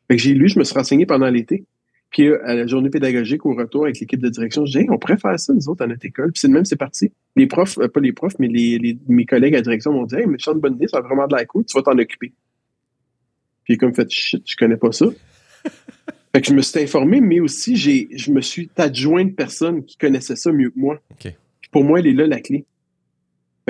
[0.09, 1.65] j'ai lu, je me suis renseigné pendant l'été.
[2.11, 5.17] Puis à la journée pédagogique au retour avec l'équipe de direction, j'ai dit on pourrait
[5.17, 6.32] faire ça nous autres à notre école.
[6.32, 7.11] Puis c'est de même c'est parti.
[7.36, 10.28] Les profs, pas les profs, mais les, mes collègues à la direction m'ont dit hey,
[10.28, 12.34] mais une bonne idée, ça va vraiment de la cool, tu vas t'en occuper.
[13.63, 15.07] Puis comme fait shit, je connais pas ça.
[16.36, 19.86] Fait que je me suis informé, mais aussi j'ai, je me suis adjoint de personnes
[19.86, 20.99] qui connaissaient ça mieux que moi.
[21.71, 22.65] Pour moi, elle est là la clé.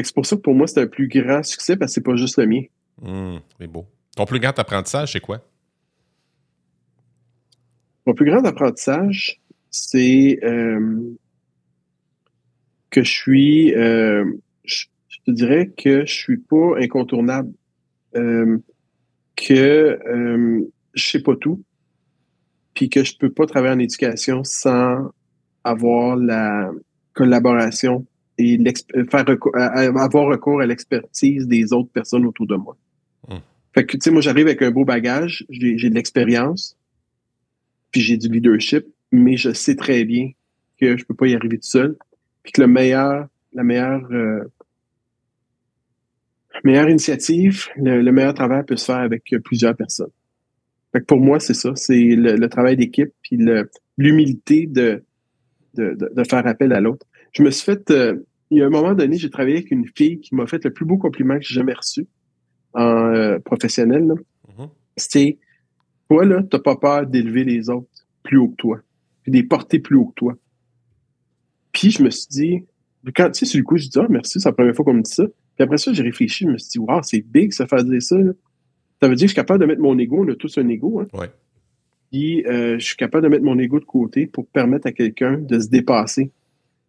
[0.02, 2.16] c'est pour ça que pour moi, c'est un plus grand succès parce que c'est pas
[2.16, 2.64] juste le mien.
[3.04, 3.86] Mmh, c'est beau.
[4.16, 5.48] Ton plus grand apprentissage, c'est quoi?
[8.08, 9.40] Mon plus grand apprentissage,
[9.70, 11.16] c'est euh,
[12.90, 14.26] que je suis, euh,
[14.64, 14.86] je,
[15.24, 17.54] te dirais que je suis pas incontournable,
[18.16, 18.58] euh,
[19.36, 20.00] que
[20.96, 21.62] je sais pas tout,
[22.76, 25.10] puis que je peux pas travailler en éducation sans
[25.64, 26.70] avoir la
[27.14, 28.06] collaboration
[28.38, 28.60] et
[29.10, 29.26] faire
[29.96, 32.78] avoir recours à l'expertise des autres personnes autour de moi.
[33.30, 33.40] Hum.
[33.74, 36.78] Fait que, tu sais, moi, j'arrive avec un beau bagage, j'ai de l'expérience,
[37.92, 40.32] puis j'ai du leadership, mais je sais très bien
[40.80, 41.98] que je peux pas y arriver tout seul,
[42.44, 44.44] puis que le meilleur, la meilleure, euh,
[46.66, 50.12] meilleure initiative, le meilleur travail peut se faire avec plusieurs personnes
[51.02, 51.72] pour moi, c'est ça.
[51.76, 53.38] C'est le, travail d'équipe puis
[53.98, 55.04] l'humilité de,
[55.74, 57.06] de, faire appel à l'autre.
[57.32, 57.92] Je me suis fait.
[57.92, 58.16] Euh,
[58.52, 60.72] il y a un moment donné, j'ai travaillé avec une fille qui m'a fait le
[60.72, 62.08] plus beau compliment que j'ai jamais reçu
[62.74, 64.04] en euh, professionnel.
[64.04, 64.70] Mm-hmm.
[64.98, 65.40] C'est
[66.10, 67.90] toi, là, t'as pas peur d'élever les autres
[68.22, 68.80] plus haut que toi,
[69.24, 70.36] puis de les porter plus haut que toi.
[71.72, 72.66] Puis je me suis dit,
[73.16, 74.94] quand tu sais, sur le coup, je dis Ah, merci, c'est la première fois qu'on
[74.94, 75.26] me dit ça.
[75.26, 78.02] Puis après ça, j'ai réfléchi, je me suis dit, waouh, c'est big ça faire dire
[78.02, 78.18] ça.
[79.02, 80.68] Ça veut dire que je suis capable de mettre mon ego, on a tous un
[80.70, 81.02] ego.
[81.02, 81.08] Hein?
[81.18, 81.30] Ouais.
[82.12, 85.38] Puis euh, je suis capable de mettre mon ego de côté pour permettre à quelqu'un
[85.38, 86.32] de se dépasser.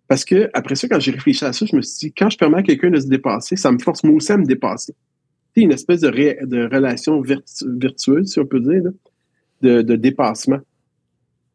[0.08, 2.38] Parce que après ça, quand j'ai réfléchi à ça, je me suis dit, quand je
[2.38, 4.94] permets à quelqu'un de se dépasser, ça me force moi aussi à me dépasser.
[5.54, 8.82] C'est une espèce de, de relation virtueuse, si on peut dire,
[9.62, 10.60] de, de, dépassement.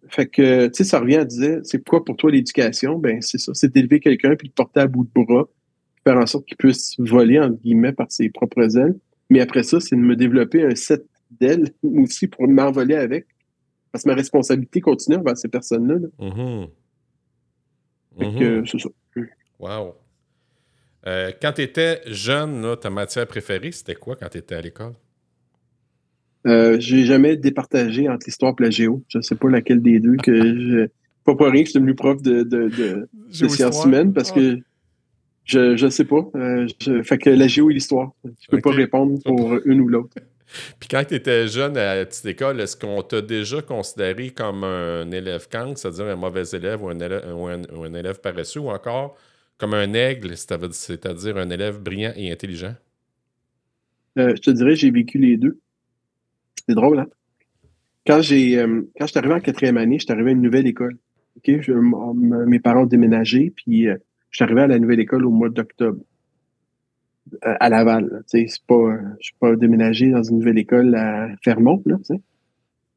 [0.09, 2.97] Fait que, tu sais, ça revient à dire, c'est quoi pour toi l'éducation?
[2.97, 5.47] Ben, c'est ça, c'est d'élever quelqu'un puis de porter à bout de bras,
[6.03, 8.97] faire en sorte qu'il puisse voler, entre guillemets, par ses propres ailes,
[9.31, 11.05] mais après ça, c'est de me développer un set
[11.39, 13.25] d'ailes aussi pour m'envoler avec.
[13.91, 15.95] Parce que ma responsabilité continue envers ces personnes-là.
[16.19, 16.67] Mm-hmm.
[18.19, 18.69] Mm-hmm.
[18.69, 18.89] c'est ça.
[19.57, 19.95] Wow.
[21.07, 24.61] Euh, quand tu étais jeune, là, ta matière préférée, c'était quoi quand tu étais à
[24.61, 24.93] l'école?
[26.47, 29.01] Euh, j'ai jamais départagé entre l'histoire et la géo.
[29.07, 30.87] Je ne sais pas laquelle des deux que je.
[31.23, 34.31] Pas pour rien que je suis devenu prof de, de, de, de sciences humaines parce
[34.31, 34.59] que
[35.45, 36.29] je ne sais pas.
[36.35, 38.11] Euh, je, fait que la géo et l'histoire.
[38.23, 40.15] Je peux pas répondre pour une ou l'autre.
[40.79, 44.63] Puis quand tu étais jeune à la petite école, est-ce qu'on t'a déjà considéré comme
[44.63, 48.69] un élève cancre, c'est-à-dire un mauvais élève ou un élève, ou un, élève paresseux, ou
[48.69, 49.15] encore
[49.57, 52.75] comme un aigle, c'est-à-dire un élève brillant et intelligent?
[54.17, 55.59] Euh, je te dirais, j'ai vécu les deux.
[56.67, 57.07] C'est drôle, hein?
[58.05, 60.41] Quand j'ai euh, quand je suis arrivé en quatrième année, je suis arrivé à une
[60.41, 60.97] nouvelle école.
[61.45, 63.95] Mes parents ont déménagé, puis euh,
[64.31, 65.99] je suis arrivé à la nouvelle école au mois d'octobre
[67.41, 68.23] à Laval.
[68.67, 71.81] Pas, je suis pas déménagé dans une nouvelle école à Fermont.
[71.85, 71.97] Là,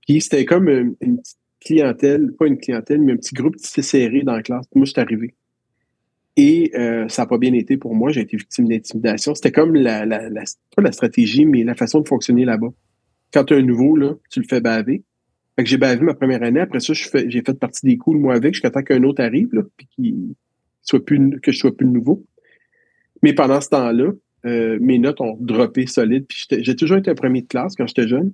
[0.06, 3.82] Puis c'était comme une, petite clientèle, pas une clientèle, mais un petit groupe qui s'est
[3.82, 4.66] serré dans la classe.
[4.74, 5.34] Moi, je suis arrivé.
[6.36, 8.10] Et euh, ça n'a pas bien été pour moi.
[8.10, 9.34] J'ai été victime d'intimidation.
[9.34, 10.42] C'était comme la, la, la,
[10.74, 12.72] pas la stratégie, mais la façon de fonctionner là-bas.
[13.32, 15.04] Quand tu es un nouveau, là, tu le fais baver.
[15.56, 16.60] Fait que j'ai bavé ma première année.
[16.60, 19.62] Après ça, j'ai fait partie des coups, moi, avec, jusqu'à temps qu'un autre arrive, là,
[19.96, 20.36] puis
[20.84, 22.24] soit plus, que je sois plus nouveau.
[23.22, 24.12] Mais pendant ce temps-là,
[24.46, 26.26] euh, mes notes ont droppé solide.
[26.28, 28.32] Puis j'ai toujours été un premier de classe quand j'étais jeune.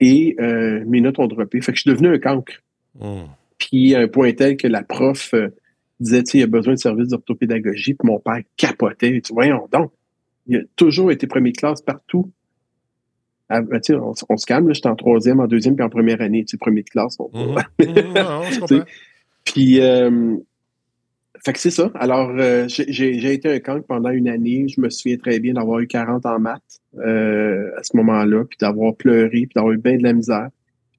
[0.00, 1.60] Et euh, mes notes ont droppé.
[1.60, 2.54] Fait que je suis devenu un cancre.
[2.98, 3.26] Hmm.
[3.58, 5.48] Puis à un point tel que la prof euh,
[6.00, 7.94] disait, tu il y a besoin de services d'orthopédagogie.
[7.94, 9.20] Puis mon père capotait.
[9.20, 9.92] Tu voyons donc.
[10.46, 12.30] Il a toujours été premier de classe partout.
[13.48, 16.44] Ah, ben, on, on, se calme, j'étais en troisième, en deuxième, puis en première année,
[16.44, 17.16] tu sais, premier de classe.
[17.32, 17.54] Hmm.
[17.78, 18.82] Hmm,
[19.44, 19.80] puis,
[21.46, 21.92] fait que c'est ça.
[21.94, 24.66] Alors, euh, j'ai été un cancre pendant une année.
[24.66, 28.58] Je me souviens très bien d'avoir eu 40 en maths euh, à ce moment-là, puis
[28.60, 30.48] d'avoir pleuré, puis d'avoir eu bien de la misère,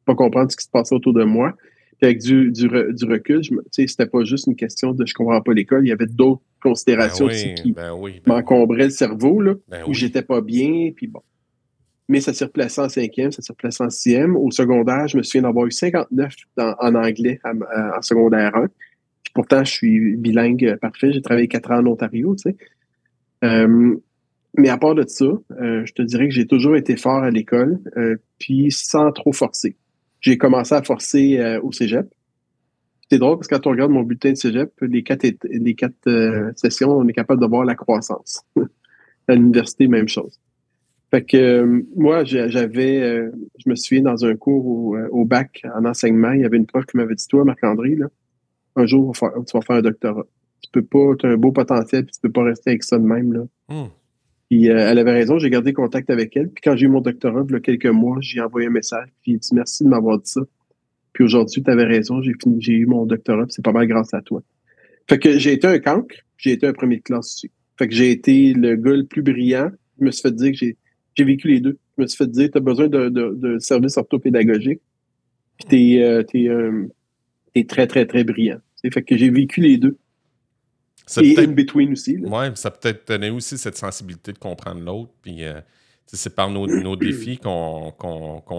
[0.05, 1.53] pas comprendre ce qui se passait autour de moi.
[1.97, 3.41] Puis avec du, du, du recul,
[3.71, 7.25] c'était pas juste une question de je comprends pas l'école, il y avait d'autres considérations
[7.25, 11.23] ben aussi qui ben ben m'encombraient le cerveau, là, où j'étais pas bien, puis bon.
[12.07, 14.37] Mais ça s'est replacé en cinquième, ça s'est replacé en sixième.
[14.37, 18.69] Au secondaire, je me souviens d'avoir eu 59 en anglais en secondaire 1
[19.37, 21.13] pourtant, je suis bilingue euh, parfait.
[21.13, 22.57] J'ai travaillé quatre ans en Ontario, tu sais.
[23.43, 23.95] Euh,
[24.57, 27.29] mais à part de ça, euh, je te dirais que j'ai toujours été fort à
[27.29, 27.79] l'école,
[28.39, 29.75] puis sans trop forcer.
[30.19, 32.07] J'ai commencé à forcer au cégep.
[33.11, 36.51] C'est drôle parce que quand on regarde mon bulletin de cégep, les quatre, les quatre
[36.55, 38.43] sessions, on est capable de voir la croissance.
[39.27, 40.39] à l'université, même chose.
[41.11, 46.31] Fait que moi, j'avais, je me souviens dans un cours au, au, bac en enseignement,
[46.31, 48.07] il y avait une prof qui m'avait dit, toi, Marc-André, là,
[48.77, 50.25] un jour, tu vas faire un doctorat.
[50.61, 52.97] Tu peux pas, tu as un beau potentiel, puis tu peux pas rester avec ça
[52.97, 53.33] de même.
[53.33, 53.41] Là.
[53.69, 53.89] Hmm.
[54.49, 56.49] Puis euh, elle avait raison, j'ai gardé contact avec elle.
[56.49, 59.09] Puis quand j'ai eu mon doctorat, il y a quelques mois, j'ai envoyé un message,
[59.21, 60.41] puis j'ai dit merci de m'avoir dit ça.
[61.13, 64.13] Puis aujourd'hui, tu avais raison, j'ai fini, j'ai eu mon doctorat, c'est pas mal grâce
[64.13, 64.41] à toi.
[65.09, 67.51] Fait que j'ai été un cancre, j'ai été un premier de classe aussi.
[67.77, 69.69] Fait que j'ai été le gars le plus brillant.
[69.99, 70.77] Je me suis fait dire que j'ai,
[71.15, 71.77] j'ai vécu les deux.
[71.97, 74.81] Je me suis fait dire, tu as besoin de, de, de services orthopédagogiques.
[75.57, 76.87] Puis t'es, euh, t'es, euh,
[77.53, 78.59] t'es très, très, très brillant.
[78.81, 79.97] Fait que j'ai vécu les deux.
[81.21, 82.17] Et in between aussi.
[82.21, 85.11] Oui, ça peut-être donner aussi cette sensibilité de comprendre l'autre.
[85.21, 85.61] Puis euh,
[86.05, 87.93] c'est par nos, nos défis qu'on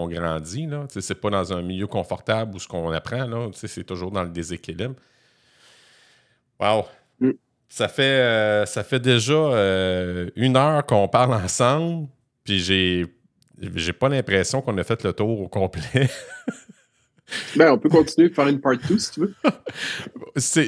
[0.07, 0.65] grandit.
[0.65, 0.87] Là.
[0.89, 3.25] C'est pas dans un milieu confortable où ce qu'on apprend.
[3.25, 3.49] Là.
[3.53, 4.95] C'est toujours dans le déséquilibre.
[6.59, 6.85] Wow!
[7.19, 7.31] Mm.
[7.69, 12.07] Ça fait, euh, ça fait déjà euh, une heure qu'on parle ensemble,
[12.43, 13.05] puis j'ai,
[13.75, 16.09] j'ai pas l'impression qu'on a fait le tour au complet.
[17.55, 19.33] Ben, on peut continuer de faire une part 2 si tu veux.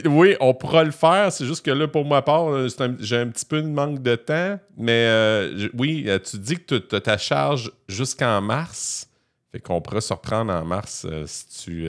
[0.10, 1.32] oui, on pourra le faire.
[1.32, 2.68] C'est juste que là, pour ma part,
[3.00, 4.60] j'ai un petit peu de manque de temps.
[4.78, 9.10] Mais euh, oui, euh, tu dis que tu as ta charge jusqu'en mars.
[9.52, 11.88] Fait qu'on pourra se reprendre en mars euh, si, tu,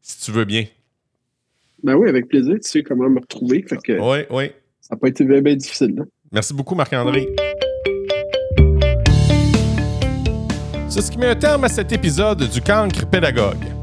[0.00, 0.64] si tu veux bien.
[1.82, 2.54] Ben oui, avec plaisir.
[2.54, 3.64] Tu sais comment me retrouver.
[3.68, 4.50] Fait que oui, oui.
[4.80, 6.04] Ça n'a pas été bien, bien difficile.
[6.32, 7.28] Merci beaucoup, Marc-André.
[10.88, 13.75] C'est ce qui met un terme à cet épisode du Cancre Pédagogue.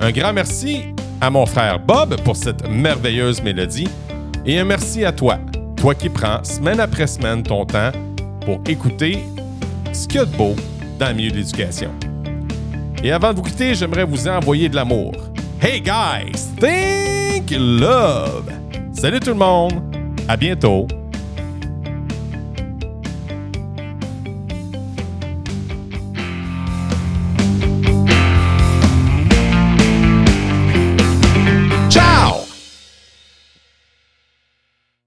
[0.00, 3.88] Un grand merci à mon frère Bob pour cette merveilleuse mélodie
[4.44, 5.38] et un merci à toi,
[5.76, 7.92] toi qui prends semaine après semaine ton temps
[8.44, 9.18] pour écouter
[9.92, 10.54] ce qu'il y a de beau
[10.98, 11.90] dans le milieu de l'éducation.
[13.02, 15.12] Et avant de vous quitter, j'aimerais vous envoyer de l'amour.
[15.60, 18.50] Hey guys, think love!
[18.92, 19.82] Salut tout le monde,
[20.28, 20.86] à bientôt